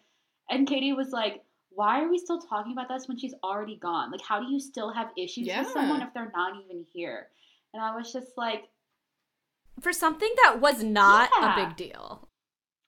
[0.50, 4.12] and Katie was like, why are we still talking about this when she's already gone?
[4.12, 5.60] Like, how do you still have issues Yeah.
[5.62, 7.30] with someone if they're not even here?
[7.74, 8.66] And I was just like,
[9.82, 11.62] For something that was not Yeah.
[11.62, 12.30] a big deal.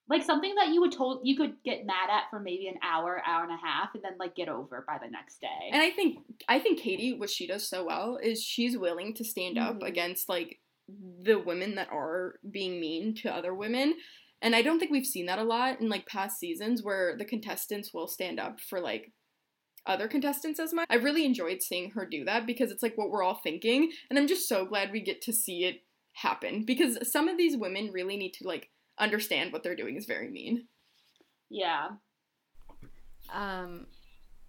[0.07, 3.23] like something that you would told you could get mad at for maybe an hour,
[3.25, 5.69] hour and a half, and then like get over by the next day.
[5.71, 9.23] And I think I think Katie, what she does so well is she's willing to
[9.23, 9.87] stand up Mhm.
[9.87, 13.95] against like the women that are being mean to other women.
[14.41, 17.25] And I don't think we've seen that a lot in like past seasons where the
[17.25, 19.11] contestants will stand up for like
[19.85, 20.87] other contestants as much.
[20.89, 24.17] I really enjoyed seeing her do that because it's like what we're all thinking, and
[24.19, 27.91] I'm just so glad we get to see it happen because some of these women
[27.91, 28.69] really need to like
[28.99, 30.67] understand what they're doing is very mean.
[31.49, 31.89] Yeah.
[33.33, 33.87] Um,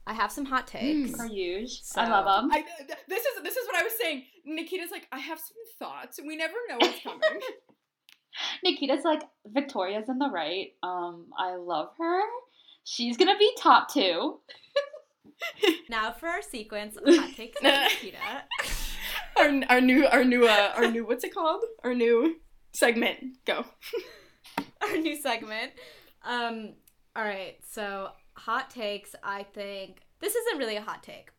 [0.07, 1.13] I have some hot takes.
[1.13, 1.69] Per usual.
[1.83, 2.51] So- I love them.
[2.53, 2.65] I
[3.09, 4.25] this is this is what I was saying.
[4.45, 6.21] Nikita's like, I have some thoughts.
[6.25, 7.21] We never know what's coming.
[8.65, 10.69] Nikita's like, Victoria's in the right.
[10.83, 12.21] Um, I love her.
[12.85, 14.41] She's gonna be top two.
[15.91, 18.17] Now for our sequence hot takes Nikita.
[19.37, 21.63] our our new our new uh our new what's it called?
[21.85, 22.37] Our new
[22.73, 23.19] segment.
[23.45, 23.65] Go.
[24.81, 25.73] our new segment.
[26.25, 26.75] Um,
[27.15, 29.15] all right, so hot takes.
[29.23, 31.31] I think this isn't really a hot take,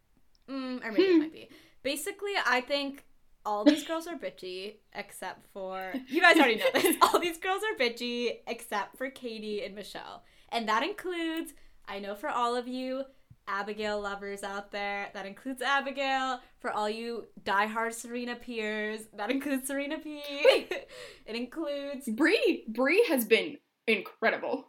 [0.49, 1.49] mm, or maybe it might be.
[1.81, 3.03] Basically, I think
[3.47, 6.97] all these girls are bitchy except for you guys already know this.
[7.01, 11.53] All these girls are bitchy except for Katie and Michelle, and that includes.
[11.87, 13.03] I know for all of you.
[13.47, 15.07] Abigail lovers out there.
[15.13, 16.41] That includes Abigail.
[16.59, 20.21] For all you diehard Serena peers, that includes Serena P.
[20.27, 20.89] it
[21.25, 22.65] includes Bree.
[22.67, 23.55] Bree has been
[23.87, 24.67] incredible.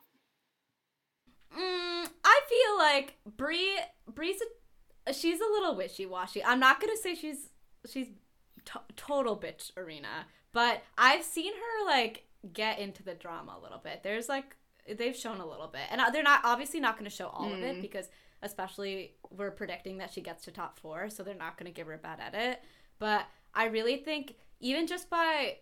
[1.52, 3.80] Mm, I feel like Bree.
[4.14, 4.40] Brie's
[5.08, 6.44] a, she's a little wishy washy.
[6.44, 7.48] I'm not gonna say she's
[7.90, 8.06] she's
[8.72, 13.78] to- total bitch arena, but I've seen her like get into the drama a little
[13.78, 14.02] bit.
[14.02, 14.56] There's like
[14.96, 17.60] they've shown a little bit, and uh, they're not obviously not gonna show all of
[17.60, 17.82] it Mm.
[17.82, 18.08] because
[18.42, 21.94] especially we're predicting that she gets to top four, so they're not gonna give her
[21.94, 22.60] a bad edit.
[22.98, 25.58] But I really think even just by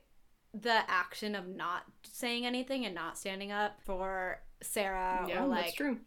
[0.55, 5.75] the action of not saying anything and not standing up for Sarah yeah, or that's
[5.75, 5.99] true.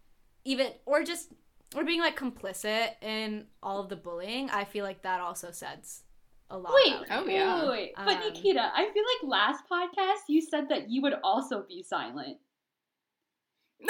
[0.46, 1.30] even or just
[1.76, 6.02] or being like complicit in all of the bullying, I feel like that also says
[6.50, 6.74] a lot.
[6.74, 7.62] Wait, Oh, wait, yeah.
[7.62, 7.92] wait, wait.
[7.96, 11.84] But Um, Nikita, I feel like last podcast you said that you would also be
[11.84, 12.38] silent.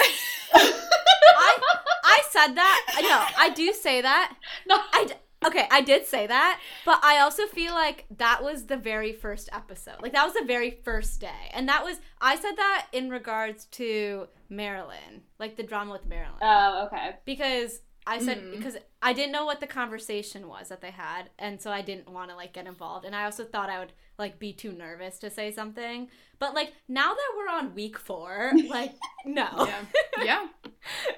[0.54, 1.58] I
[2.04, 2.96] I said that.
[3.02, 4.34] No, I do say that.
[4.66, 4.76] No.
[4.92, 5.14] I d-
[5.46, 9.48] okay, I did say that, but I also feel like that was the very first
[9.52, 9.96] episode.
[10.02, 13.64] Like that was the very first day, and that was I said that in regards
[13.72, 16.38] to Marilyn, like the drama with Marilyn.
[16.42, 17.16] Oh, okay.
[17.24, 18.50] because I said Mhm.
[18.56, 22.08] because I didn't know what the conversation was that they had, and so I didn't
[22.10, 25.18] want to like get involved, and I also thought I would like be too nervous
[25.20, 26.08] to say something.
[26.38, 28.94] But like now that we're on week four, like
[29.24, 29.84] no, Yeah.
[30.24, 30.48] Yeah.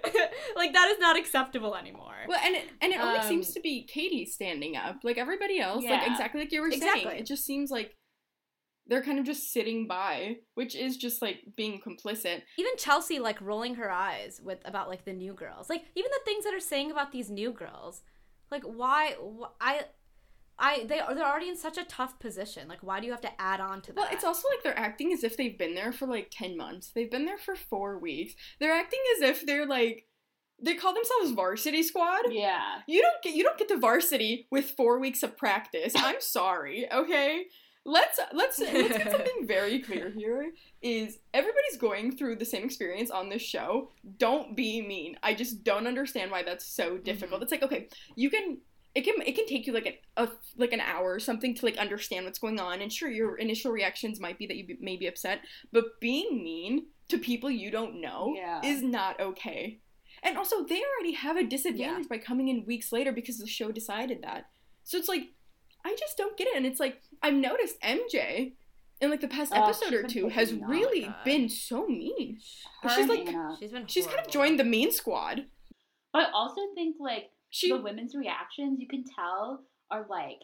[0.56, 2.14] like that is not acceptable anymore.
[2.28, 4.98] Well, and it, and it only Um, seems to be Katie standing up.
[5.02, 7.04] Like everybody else, like exactly like you were Exactly.
[7.04, 7.18] saying.
[7.20, 7.96] It just seems like
[8.86, 12.42] they're kind of just sitting by, which is just like being complicit.
[12.58, 16.24] Even Chelsea like rolling her eyes with about like the new girls, like even the
[16.24, 18.02] things that are saying about these new girls,
[18.50, 19.82] like why wh- I.
[20.58, 22.68] I they are they're already in such a tough position.
[22.68, 23.96] Like, why do you have to add on to that?
[23.96, 26.92] Well, it's also like they're acting as if they've been there for like 10 months.
[26.94, 28.34] They've been there for four weeks.
[28.60, 30.06] They're acting as if they're like,
[30.62, 32.26] they call themselves varsity squad.
[32.30, 32.80] Yeah.
[32.86, 35.94] You don't get you don't get to varsity with four weeks of practice.
[35.96, 37.46] I'm sorry, okay?
[37.84, 40.52] Let's let's let's get something very clear here.
[40.82, 43.90] Is everybody's going through the same experience on this show?
[44.18, 45.16] Don't be mean.
[45.22, 47.40] I just don't understand why that's so difficult.
[47.40, 47.42] Mm-hmm.
[47.42, 48.58] It's like okay, you can
[48.94, 51.66] it can it can take you like an a, like an hour or something to
[51.66, 54.78] like understand what's going on, and sure your initial reactions might be that you be,
[54.80, 55.40] may be upset,
[55.72, 58.60] but being mean to people you don't know Yeah.
[58.64, 59.80] is not okay.
[60.22, 63.72] And also, they already have a disadvantage by coming in weeks later because the show
[63.72, 64.50] decided that.
[64.84, 65.32] So it's like,
[65.84, 66.56] I just don't get it.
[66.56, 68.52] And it's like, I've noticed MJ
[69.00, 70.70] in like the past Oh, episode or two has picking up.
[70.70, 71.14] really God.
[71.24, 72.38] been so mean.
[72.82, 73.56] Her She's like- Anna.
[73.58, 75.46] she's been She's kind of joined the mean squad.
[76.12, 80.38] But I also think like She the women's reactions you can tell are like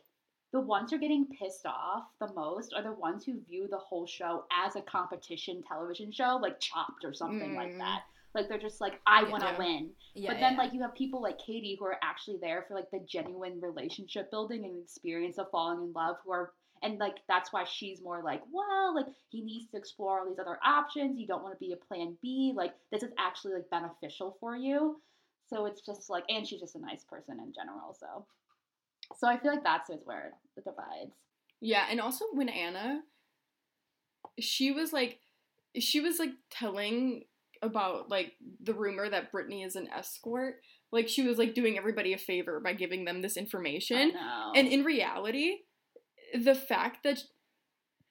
[0.52, 3.76] the ones who are getting pissed off the most are the ones who view the
[3.78, 7.78] whole show as a competition television show, like Chopped or something like Mm.
[7.78, 8.00] that.
[8.34, 9.58] Like they're just like, I want to Yeah.
[9.58, 9.90] win.
[10.14, 10.58] Yeah, but then yeah.
[10.58, 14.30] like you have people like Katie who are actually there for like the genuine relationship
[14.30, 18.22] building and experience of falling in love who are and like that's why she's more
[18.22, 21.18] like, well, like he needs to explore all these other options.
[21.18, 22.52] You don't want to be a plan B.
[22.54, 25.00] Like this is actually like beneficial for you.
[25.48, 28.26] So it's just like and she's just a nice person in general, so
[29.16, 31.14] so I feel like that's where it divides.
[31.60, 33.00] Yeah, and also when Anna,
[34.38, 35.18] she was like,
[35.78, 37.24] she was like telling
[37.62, 40.56] about like the rumor that Brittany is an escort.
[40.92, 44.12] Like she was like doing everybody a favor by giving them this information.
[44.54, 45.56] And in reality,
[46.34, 47.22] the fact that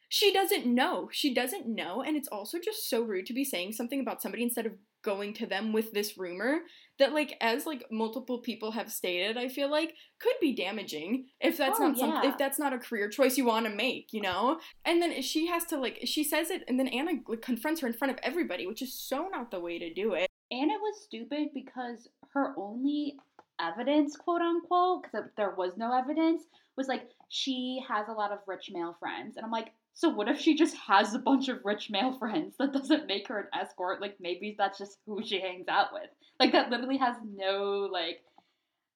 [0.09, 3.73] she doesn't know, she doesn't know, and it's also just so rude to be saying
[3.73, 6.59] something about somebody instead of going to them with this rumor
[6.99, 11.57] that like as like multiple people have stated i feel like could be damaging if
[11.57, 14.21] that's Oh, not some if that's not a career choice you want to make you
[14.21, 14.59] know?
[14.85, 17.87] And then she has to like she says it and then anna like, confronts her
[17.87, 20.27] in front of everybody which is so not the way to do it.
[20.49, 23.15] And it was stupid because her only
[23.59, 26.43] evidence, quote unquote, because there was no evidence,
[26.75, 29.35] was like she has a lot of rich male friends.
[29.35, 32.53] And I'm like, so what if she just has a bunch of rich male friends?
[32.59, 33.99] That doesn't make her an escort.
[33.99, 36.11] Like maybe that's just who she hangs out with.
[36.39, 38.19] Like that literally has no like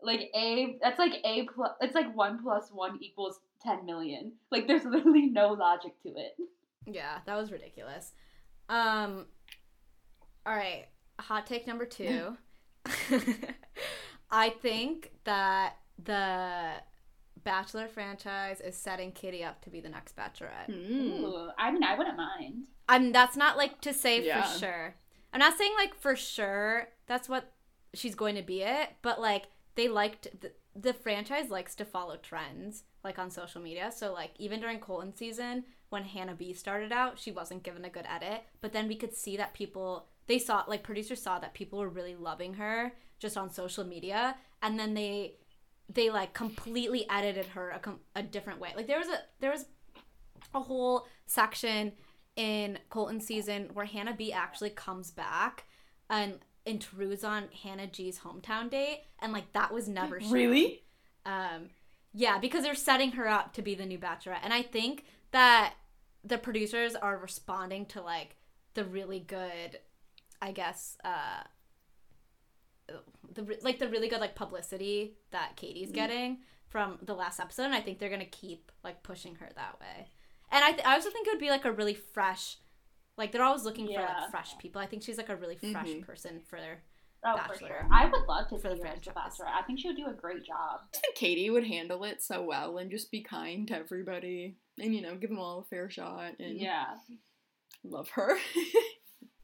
[0.03, 4.67] like a that's like a plus it's like one plus one equals 10 million like
[4.67, 6.35] there's literally no logic to it
[6.85, 8.11] Yeah, that was ridiculous.
[8.69, 9.25] Um
[10.45, 10.85] all right,
[11.19, 12.37] hot take number 2.
[14.31, 16.73] I think that the
[17.43, 20.65] Bachelor franchise is setting Katie up to be the next bachelorette.
[20.67, 21.23] Hmm.
[21.23, 24.43] Ooh, i mean i wouldn't mind I'm that's not like to say Yeah.
[24.43, 24.95] for sure.
[25.33, 27.51] I'm not saying like for sure that's what
[27.93, 32.17] she's going to be it, but like they liked the, the franchise likes to follow
[32.17, 33.91] trends like on social media.
[33.95, 37.89] So like even during Colton season when Hannah B started out, she wasn't given a
[37.89, 41.53] good edit, but then we could see that people they saw like producers saw that
[41.53, 45.35] people were really loving her just on social media and then they
[45.89, 48.73] they like completely edited her a, com- a different way.
[48.75, 49.65] Like there was a there was
[50.53, 51.93] a whole section
[52.35, 55.65] in Colton season where Hannah B actually comes back
[56.09, 60.31] and intrudes on Hannah G's hometown date, and like that was never shown.
[60.31, 60.83] Really?
[61.25, 61.69] Um,
[62.13, 65.73] yeah, because they're setting her up to be the new Bachelorette, and I think that
[66.23, 68.35] the producers are responding to like
[68.73, 69.79] the really good,
[70.41, 71.43] I guess, uh,
[73.33, 77.75] the like the really good like publicity that Katie's getting from the last episode, and
[77.75, 80.07] I think they're gonna keep like pushing her that way.
[80.51, 82.57] And I, th- I also think it would be like a really fresh,
[83.17, 84.81] like they're always looking for like fresh people.
[84.81, 86.05] I think she's like a really fresh Mhm.
[86.05, 86.83] person for their
[87.23, 87.67] oh for Bachelor.
[87.67, 89.13] sure i would love to For see the her as the franchise.
[89.13, 92.19] bachelor i think she would do a great job I think Katie would handle it
[92.19, 95.63] so well and just be kind to everybody and you know give them all a
[95.65, 96.85] fair shot and yeah
[97.83, 98.37] love her.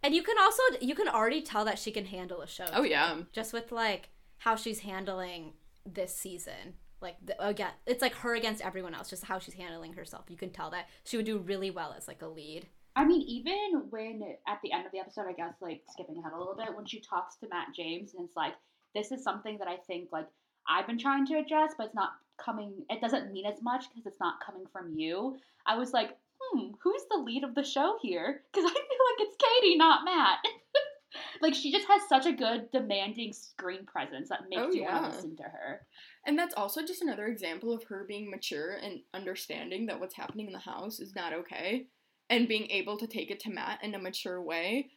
[0.08, 2.64] And you can also you can already tell that she can handle a show.
[2.72, 2.90] oh too.
[2.92, 3.18] yeah.
[3.34, 5.52] just with like how she's handling
[5.86, 6.76] this season.
[7.02, 9.10] Like the, again, it's like her against everyone else.
[9.10, 10.24] Just how she's handling herself.
[10.30, 12.68] You can tell that she would do really well as like a lead.
[12.96, 16.32] I mean, even when at the end of the episode, I guess like skipping ahead
[16.32, 18.54] a little bit, when she talks to Matt James and it's like,
[18.96, 20.28] this is something that I think like
[20.70, 22.86] I've been trying to address, but it's not coming.
[22.90, 25.36] It doesn't mean as much because it's not coming from you.
[25.66, 28.42] I was like, hmm, who's the lead of the show here?
[28.52, 30.40] Because I feel like it's Katie, not Matt.
[31.42, 35.04] like she just has such a good demanding screen presence that makes Oh, you want
[35.12, 35.86] to listen to her.
[36.26, 40.48] And that's also just another example of her being mature and understanding that what's happening
[40.48, 41.88] in the house is not okay
[42.30, 44.92] and being able to take it to Matt in a mature way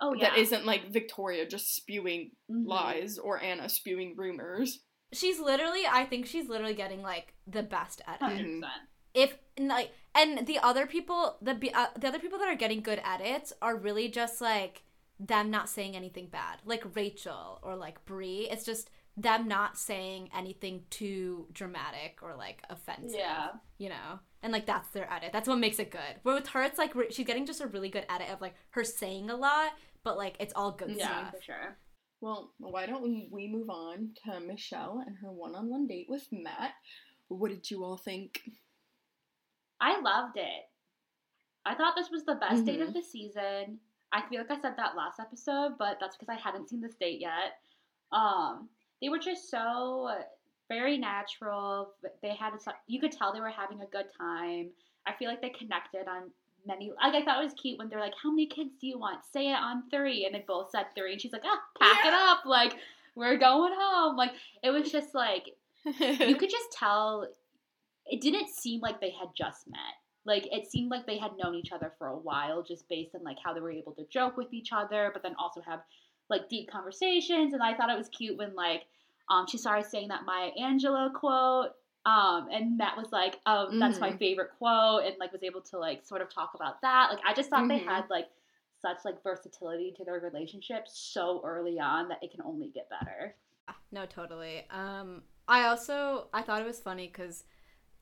[0.00, 2.66] Oh yeah, that isn't like Victoria just spewing Mhm.
[2.66, 4.80] lies or Anna spewing rumors.
[5.12, 8.24] She's literally, I think she's literally getting like the best at it.
[8.24, 8.82] Hundred percent.
[9.14, 13.00] if like and the other people the uh, the other people that are getting good
[13.04, 14.82] edits are really just like
[15.18, 20.28] them not saying anything bad like rachel or like Bri it's just them not saying
[20.36, 23.48] anything too dramatic or like offensive Yeah.
[23.78, 26.62] you know and like that's their edit that's what makes it good but with her
[26.64, 29.36] it's like re- she's getting just a really good edit of like her saying a
[29.36, 29.70] lot
[30.02, 31.78] but like it's all good Yeah, stuff for sure.
[32.20, 36.06] Well, why don't we- we move on to Michelle and her one on one date
[36.08, 36.72] with Matt?
[37.28, 38.40] What did you all think?
[39.84, 40.62] I loved it.
[41.66, 42.88] I thought this was the best date Mhm.
[42.88, 43.80] of the season.
[44.12, 46.94] I feel like I said that last episode, but that's because I hadn't seen this
[46.94, 47.60] date yet.
[48.12, 48.68] Um,
[49.00, 50.08] they were just so
[50.68, 51.94] very natural.
[52.22, 54.70] They had a, you could tell they were having a good time.
[55.06, 56.30] I feel like they connected on
[56.66, 56.90] many.
[56.92, 59.24] Like I thought it was cute when they're like, "How many kids do you want?
[59.24, 60.24] Say it on three.
[60.24, 62.46] and they both said three, and she's like, "Ah, pack it up.
[62.46, 62.78] Like
[63.14, 65.44] we're going home." Like it was just like
[66.00, 67.26] you could just tell
[68.06, 69.94] it didn't seem like they had just met.
[70.26, 73.22] Like it seemed like they had known each other for a while, just based on
[73.22, 75.80] like how they were able to joke with each other, but then also have
[76.30, 77.52] like deep conversations.
[77.52, 78.84] And I thought it was cute when like
[79.28, 81.72] um she started saying that Maya Angelou quote.
[82.06, 84.18] Um, and Matt was like, "Oh, that's my Mhm.
[84.18, 87.08] favorite quote," and like was able to like sort of talk about that.
[87.10, 87.86] Like I just thought they Mhm.
[87.86, 88.28] had like
[88.80, 93.34] such like versatility to their relationship so early on that it can only get better.
[93.90, 94.66] No, totally.
[94.70, 97.44] Um, I also I thought it was funny because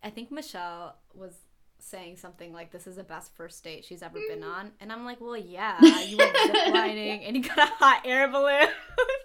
[0.02, 1.34] I think Michelle was
[1.78, 5.04] saying something like, "This is the best first date she's ever been on," and I'm
[5.04, 8.68] like, "Well, yeah, you went ziplining and you got a hot air balloon.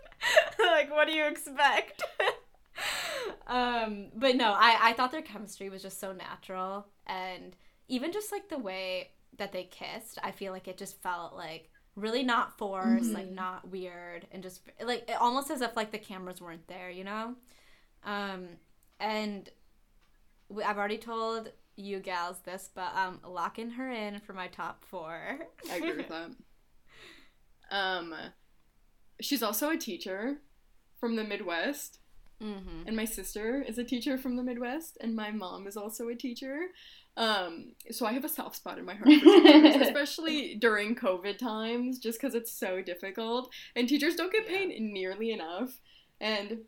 [0.59, 2.03] like, what do you expect?"
[3.47, 7.55] um, but no, I I thought their chemistry was just so natural, and
[7.87, 11.69] even just like the way that they kissed, I feel like it just felt like
[11.95, 13.35] really not forced, like Mhm.
[13.35, 17.35] not weird, and just like almost as if like the cameras weren't there, you know.
[18.03, 18.57] Um,
[18.99, 19.49] and
[20.65, 25.39] I've already told you gals this, but um, locking her in for my top four.
[25.71, 26.29] I agree with that.
[27.71, 28.13] Um,
[29.21, 30.37] she's also a teacher
[30.99, 31.99] from the Midwest,
[32.41, 32.83] Mm-hmm.
[32.85, 36.13] and my sister is a teacher from the Midwest, and my mom is also a
[36.15, 36.67] teacher.
[37.17, 41.39] Um, so I have a soft spot in my heart for teachers, especially during COVID
[41.39, 45.79] times, just because it's so difficult, and teachers don't get paid nearly enough.
[46.21, 46.59] And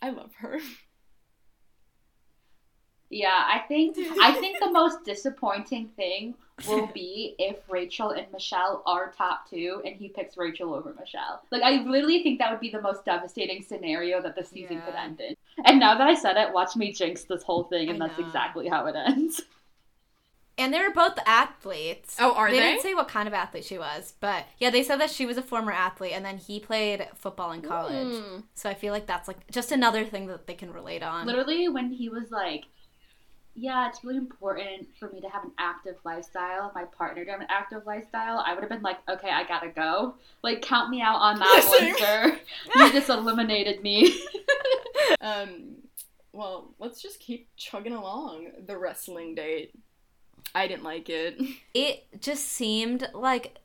[0.00, 0.58] I love her.
[3.10, 6.34] Yeah, I think I think the most disappointing thing
[6.68, 11.42] will be if Rachel and Michelle are top two and he picks Rachel over Michelle.
[11.50, 14.94] Like I literally think that would be the most devastating scenario that the season could
[14.94, 15.34] end in.
[15.64, 18.18] And now that I said it, watch me jinx this whole thing and I that's
[18.20, 18.26] know.
[18.26, 19.42] exactly how it ends.
[20.58, 22.16] And they were both athletes.
[22.20, 22.58] Oh, are they?
[22.58, 22.62] they?
[22.62, 25.38] didn't say what kind of athlete she was, but yeah, they said that she was
[25.38, 28.14] a former athlete, and then he played football in college.
[28.14, 28.42] Mm.
[28.52, 31.26] So I feel like that's like just another thing that they can relate on.
[31.26, 32.64] Literally when he was like
[33.54, 36.72] yeah, it's really important for me to have an active lifestyle.
[36.74, 38.42] My partner to have an active lifestyle.
[38.46, 40.14] I would have been like, okay, I gotta go.
[40.42, 41.88] Like, count me out on that Same.
[41.90, 42.38] one, sir.
[42.76, 44.20] You just eliminated me.
[45.20, 45.76] Um,
[46.32, 48.48] well, let's just keep chugging along.
[48.66, 49.72] The wrestling date.
[50.54, 51.38] I didn't like it.
[51.74, 53.58] it just seemed like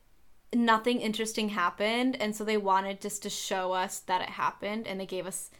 [0.52, 4.98] nothing interesting happened and so they wanted just to show us that it happened and
[4.98, 5.50] they gave us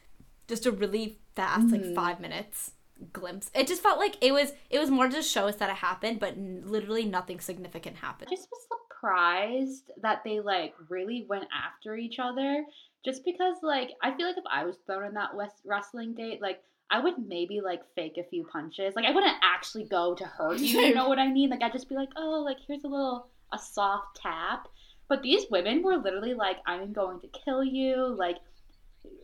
[0.49, 1.95] just a really fast like Mhm.
[1.95, 2.73] five minutes
[3.13, 5.77] glimpse it just felt like it was it was more to show us that it
[5.77, 8.67] happened but n- literally nothing significant happened I just was
[8.97, 12.65] surprised that they like really went after each other.
[13.05, 16.43] Just because, like, I feel like if I was thrown in that west wrestling date,
[16.43, 18.97] like, I would maybe like fake a few punches.
[18.97, 20.81] Like, I wouldn't actually go to hurt you.
[20.81, 21.51] You know what I mean?
[21.51, 24.69] Like, I'd just be like, oh, like here's a little a soft tap.
[25.09, 27.97] But these women were literally like, I'm going to kill you.
[28.19, 28.39] Like,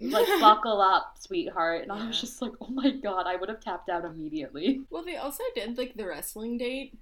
[0.00, 1.82] like buckle up, sweetheart.
[1.82, 4.80] And I was just like, oh my god, I would have tapped out immediately.
[4.90, 6.98] Well, they also did like the wrestling date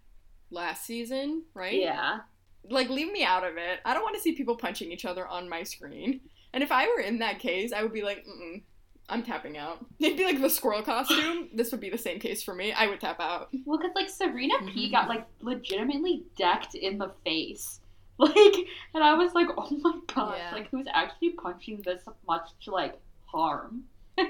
[0.50, 1.80] last season, right?
[1.80, 2.20] Yeah.
[2.68, 3.80] Like, leave me out of it.
[3.84, 6.20] I don't want to see people punching each other on my screen.
[6.52, 8.62] And if I were in that case, I would be like, mm
[9.08, 9.84] I'm tapping out.
[9.98, 11.48] It'd be like the squirrel costume.
[11.54, 12.72] this would be the same case for me.
[12.72, 13.48] I would tap out.
[13.64, 14.92] Well, because like Serena P Mhm.
[14.92, 17.79] got like legitimately decked in the face,
[18.36, 18.54] like,
[18.94, 20.52] and I was like, oh my gosh, Yeah.
[20.54, 23.84] like who's actually punching this much to like harm?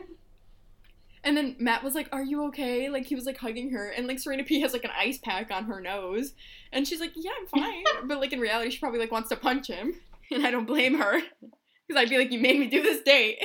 [1.23, 2.89] And then Matt was like, Are you okay?
[2.89, 3.91] Like, he was like hugging her.
[3.91, 6.33] And like, Serena P has like an ice pack on her nose.
[6.73, 7.85] And she's like, Yeah, I'm fine.
[8.09, 9.93] but like, in reality, she probably like wants to punch him.
[10.33, 11.21] And I don't blame her.
[11.21, 13.39] Because I'd be like, You made me do this date.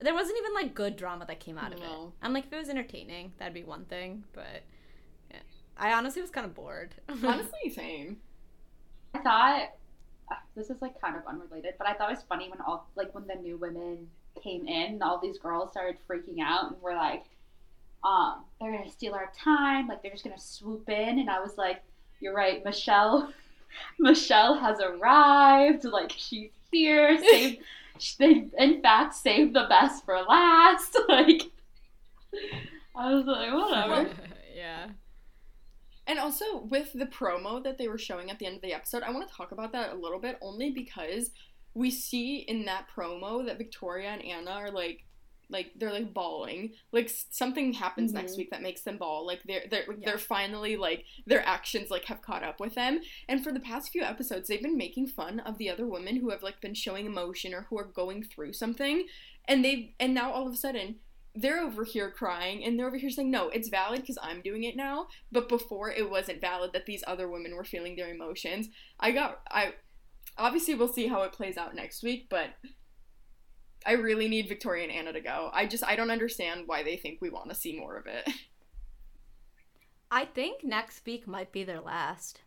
[0.00, 1.88] there wasn't even like good drama that came out of it
[2.22, 4.62] i'm like if it was entertaining that'd be one thing but
[5.30, 5.36] yeah.
[5.76, 8.16] i honestly was kind of bored Honestly, same.
[9.14, 9.68] I thought
[10.30, 12.88] uh, this is like kind of unrelated, but I thought it was funny when all
[12.96, 14.08] like when the new women
[14.42, 17.24] came in and all these girls started freaking out and were like,
[18.04, 21.58] um, they're gonna steal our time, like they're just gonna swoop in, and I was
[21.58, 21.82] like,
[22.20, 23.32] you're right, Michelle.
[23.98, 25.84] Michelle has arrived.
[25.84, 27.18] Like she's here.
[27.22, 27.58] Saved.
[28.18, 30.96] they in fact saved the best for last.
[31.08, 31.42] Like
[32.96, 34.10] I was like, whatever.
[34.54, 34.86] yeah
[36.06, 39.02] And also with the promo that they were showing at the end of the episode,
[39.02, 41.30] I want to talk about that a little bit only because
[41.74, 45.04] we see in that promo that Victoria and Anna are like
[45.48, 46.72] like they're like bawling.
[46.92, 48.36] Like something happens next Mhm.
[48.38, 49.26] week that makes them bawl.
[49.26, 50.04] Like they're they're Yeah.
[50.06, 53.00] they're finally like their actions like have caught up with them.
[53.28, 56.30] And for the past few episodes, they've been making fun of the other women who
[56.30, 59.06] have like been showing emotion or who are going through something.
[59.46, 61.00] And they and now all of a sudden
[61.34, 64.64] they're over here crying and they're over here saying no it's valid because i'm doing
[64.64, 65.06] it now.
[65.30, 68.68] But before it wasn't valid that these other women were feeling their emotions.
[69.00, 69.74] I got i
[70.36, 72.50] obviously we'll see how it plays out next week but
[73.84, 75.50] i really need victoria and anna to go.
[75.52, 78.28] I just i don't understand why they think we want to see more of it.
[80.10, 82.42] I think next week might be their last.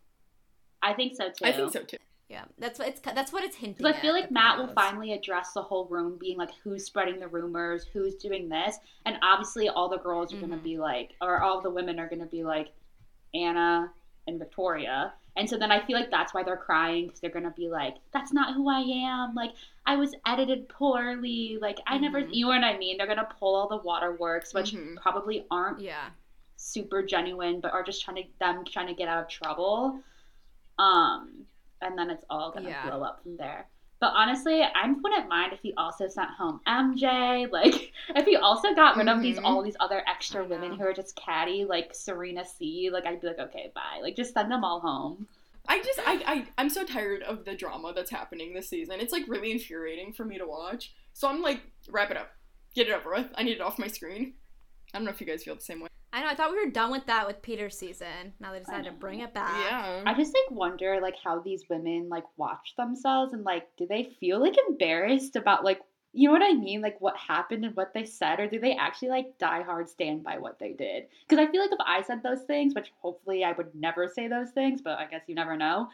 [0.80, 1.44] I think so too.
[1.44, 1.96] i think so too
[2.28, 5.52] yeah that's what it's that's what it's hinting I feel like Matt will finally address
[5.52, 9.88] the whole room, being like, who's spreading the rumors, who's doing this, and obviously all
[9.88, 10.62] the girls are gonna Mhm.
[10.62, 12.72] be like, or all the women are gonna be like,
[13.34, 13.92] Anna
[14.26, 17.50] and Victoria, and so then I feel like that's why they're crying because they're gonna
[17.56, 19.52] be like, that's not who I am, like
[19.86, 22.34] I was edited poorly, like I never, Mhm.
[22.34, 22.96] you know what I mean?
[22.98, 24.96] They're gonna pull all the waterworks, which Mhm.
[24.96, 26.10] probably aren't yeah
[26.58, 30.02] super genuine, but are just trying to them trying to get out of trouble.
[30.78, 31.46] Um,
[31.86, 32.88] and then it's all gonna Yeah.
[32.88, 33.68] blow up from there.
[33.98, 37.46] But honestly, I wouldn't mind if he also sent home MJ.
[37.50, 39.44] Like, if he also got rid of these Mhm.
[39.44, 42.90] all these other extra women who are just catty, like Serena C.
[42.92, 44.00] Like, I'd be like, okay, bye.
[44.02, 45.26] Like, just send them all home.
[45.68, 49.00] I just I, I I'm so tired of the drama that's happening this season.
[49.00, 50.92] It's like really infuriating for me to watch.
[51.14, 52.30] So I'm like, wrap it up.
[52.74, 53.28] Get it over with.
[53.34, 54.34] I need it off my screen.
[54.94, 55.88] I don't know if you guys feel the same way.
[56.12, 58.84] I know i thought we were done with that with peter's season now they decided
[58.84, 60.02] to bring it back Yeah.
[60.06, 64.04] I just like wonder like how these women like watch themselves and like do they
[64.20, 65.80] feel like embarrassed about like
[66.12, 66.80] you know what I mean?
[66.80, 70.24] Like what happened and what they said, or do they actually like die hard stand
[70.24, 71.08] by what they did?
[71.28, 74.26] Because I feel like if I said those things, which hopefully I would never say
[74.26, 75.90] those things, but I guess you never know.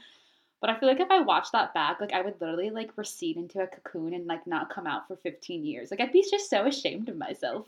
[0.60, 3.36] But I feel like if I watched that back, like I would literally like recede
[3.36, 5.90] into a cocoon and like not come out for 15 years.
[5.90, 7.66] Like I'd be just so ashamed of myself.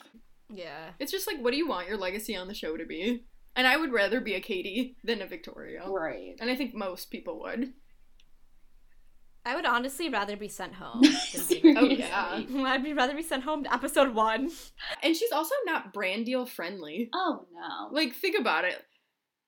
[0.49, 0.91] Yeah.
[0.99, 3.25] It's just like, what do you want your legacy on the show to be?
[3.57, 5.85] And I would rather be a Katie than a Victoria.
[5.89, 6.35] Right.
[6.41, 7.73] And I think most people would.
[9.47, 11.03] I would honestly rather be sent home.
[11.33, 12.43] than Oh, yeah.
[12.67, 14.51] I'd be rather be sent home to episode one.
[15.03, 17.11] And she's also not brand deal friendly.
[17.13, 17.95] Oh no.
[17.95, 18.83] Like, think about it.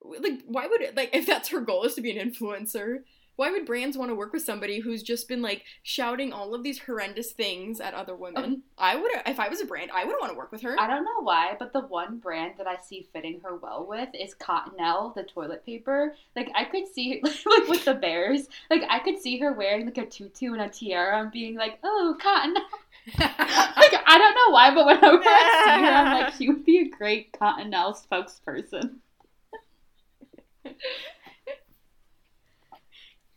[0.03, 2.99] Like, why would it, like, if that's her goal is to be an influencer,
[3.37, 6.63] why would brands want to work with somebody who's just been, like, shouting all of
[6.63, 8.43] these horrendous things at other women?
[8.43, 10.75] Um, I would, if I was a brand, I wouldn't want to work with her.
[10.79, 14.09] I don't know why, but the one brand that I see fitting her well with
[14.13, 16.15] is Cottonelle, the toilet paper.
[16.35, 19.97] Like I could see like with the bears, like I could see her wearing like
[19.97, 22.63] a tutu and a tiara and being like, "Oh, Cottonelle."
[23.19, 26.79] like I don't know why, but whenever I see her, I'm like, she would be
[26.79, 28.95] a great Cottonelle spokesperson.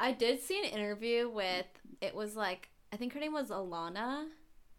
[0.00, 1.66] I did see an interview with,
[2.00, 4.26] it was like, I think her name was Alana.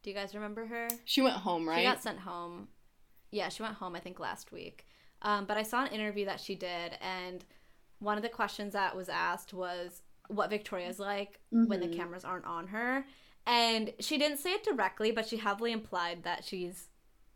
[0.04, 0.88] Do you guys remember her?
[1.06, 1.78] she went home, right?
[1.80, 2.68] She got sent home.
[3.32, 4.88] Yeah, she went home, I think, last week.
[5.22, 7.46] Um, but I saw an interview that she did, and
[8.00, 11.96] one of the questions that was asked was what Victoria's like when the Mhm.
[11.96, 13.06] cameras aren't on her.
[13.46, 16.90] And she didn't say it directly, but she heavily implied that she's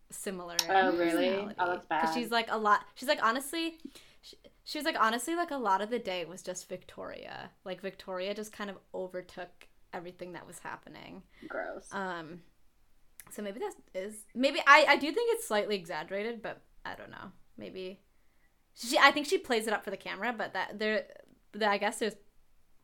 [0.10, 0.56] similar.
[0.56, 1.28] in Oh, really?
[1.28, 1.56] personality.
[1.60, 2.14] Oh, that's 'Cause bad.
[2.14, 2.86] she's like a lot.
[2.96, 3.80] She's like honestly,
[4.22, 7.52] she, she was like honestly like a lot of the day was just Victoria.
[7.64, 11.22] Like Victoria just kind of overtook everything that was happening.
[11.48, 11.88] Gross.
[11.92, 12.42] Um,
[13.32, 17.12] so maybe that is maybe I I do think it's slightly exaggerated, but I don't
[17.12, 17.32] know.
[17.58, 18.02] Maybe
[18.74, 21.06] she I think she plays it up for the camera, but that there,
[21.54, 22.16] that I guess there's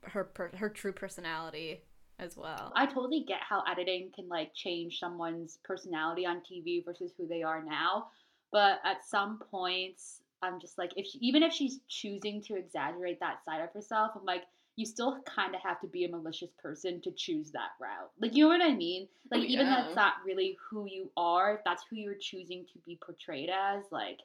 [0.03, 1.81] her per, her true personality
[2.19, 2.71] as well.
[2.75, 7.41] I totally get how editing can like change someone's personality on TV versus who they
[7.41, 8.07] are now,
[8.51, 13.19] but at some points I'm just like if she, even if she's choosing to exaggerate
[13.19, 14.43] that side of herself, I'm like
[14.77, 18.09] you still kind of have to be a malicious person to choose that route.
[18.19, 19.07] Like you know what I mean?
[19.29, 19.83] Like Oh, even yeah.
[19.83, 23.83] that's not really who you are, if that's who you're choosing to be portrayed as,
[23.91, 24.19] like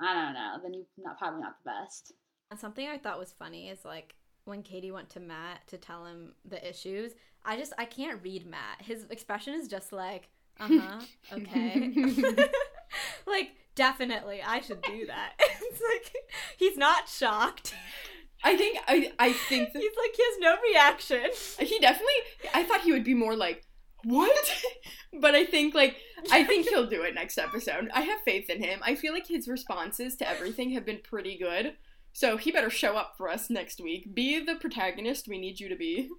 [0.00, 2.12] I don't know, then you're not probably not the best.
[2.50, 6.04] And something I thought was funny is like when Katie went to Matt to tell
[6.06, 7.12] him the issues.
[7.44, 8.82] I just I can't read Matt.
[8.82, 10.28] His expression is just like,
[10.60, 11.00] uh huh,
[11.32, 11.92] okay,
[13.26, 15.32] like definitely I should do that.
[15.38, 16.12] it's like
[16.56, 17.74] he's not shocked.
[18.44, 21.30] I think, I, I think that He's like he has no reaction.
[21.60, 22.12] he definitely,
[22.52, 23.64] I thought he would be more like,
[24.04, 24.64] what?
[25.20, 25.96] but I think, like,
[26.30, 27.88] I think he'll do it next episode.
[27.94, 28.80] I have faith in him.
[28.82, 31.74] I feel like his responses to everything have been pretty good.
[32.12, 34.12] So he better show up for us next week.
[34.14, 36.10] Be the protagonist we need you to be.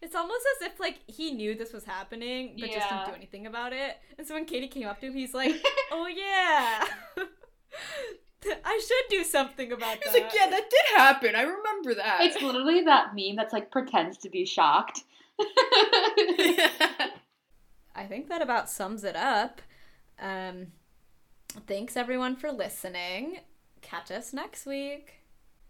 [0.00, 3.46] It's almost as if like he knew this was happening, but just didn't do anything
[3.46, 3.96] about it.
[4.16, 5.56] And so when Katie came up to him, he's like,
[5.90, 6.84] "Oh yeah,
[8.64, 11.34] I should do something about He's that." like, yeah, that did happen.
[11.34, 12.20] I remember that.
[12.22, 15.02] It's literally that meme that's like pretends to be shocked.
[17.94, 19.60] I think that about sums it up.
[20.20, 20.68] Um,
[21.66, 23.40] thanks everyone for listening.
[23.82, 25.17] Catch us next week.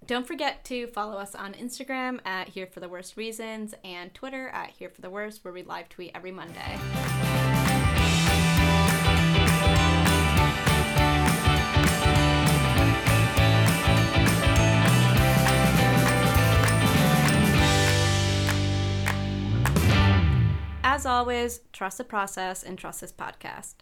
[0.06, 4.48] Don't forget to follow us on Instagram at Here for the Worst Reasons and Twitter
[4.48, 6.78] at Here for the Worst, where we live tweet every Monday.
[20.82, 23.74] As always, trust the process and trust this podcast.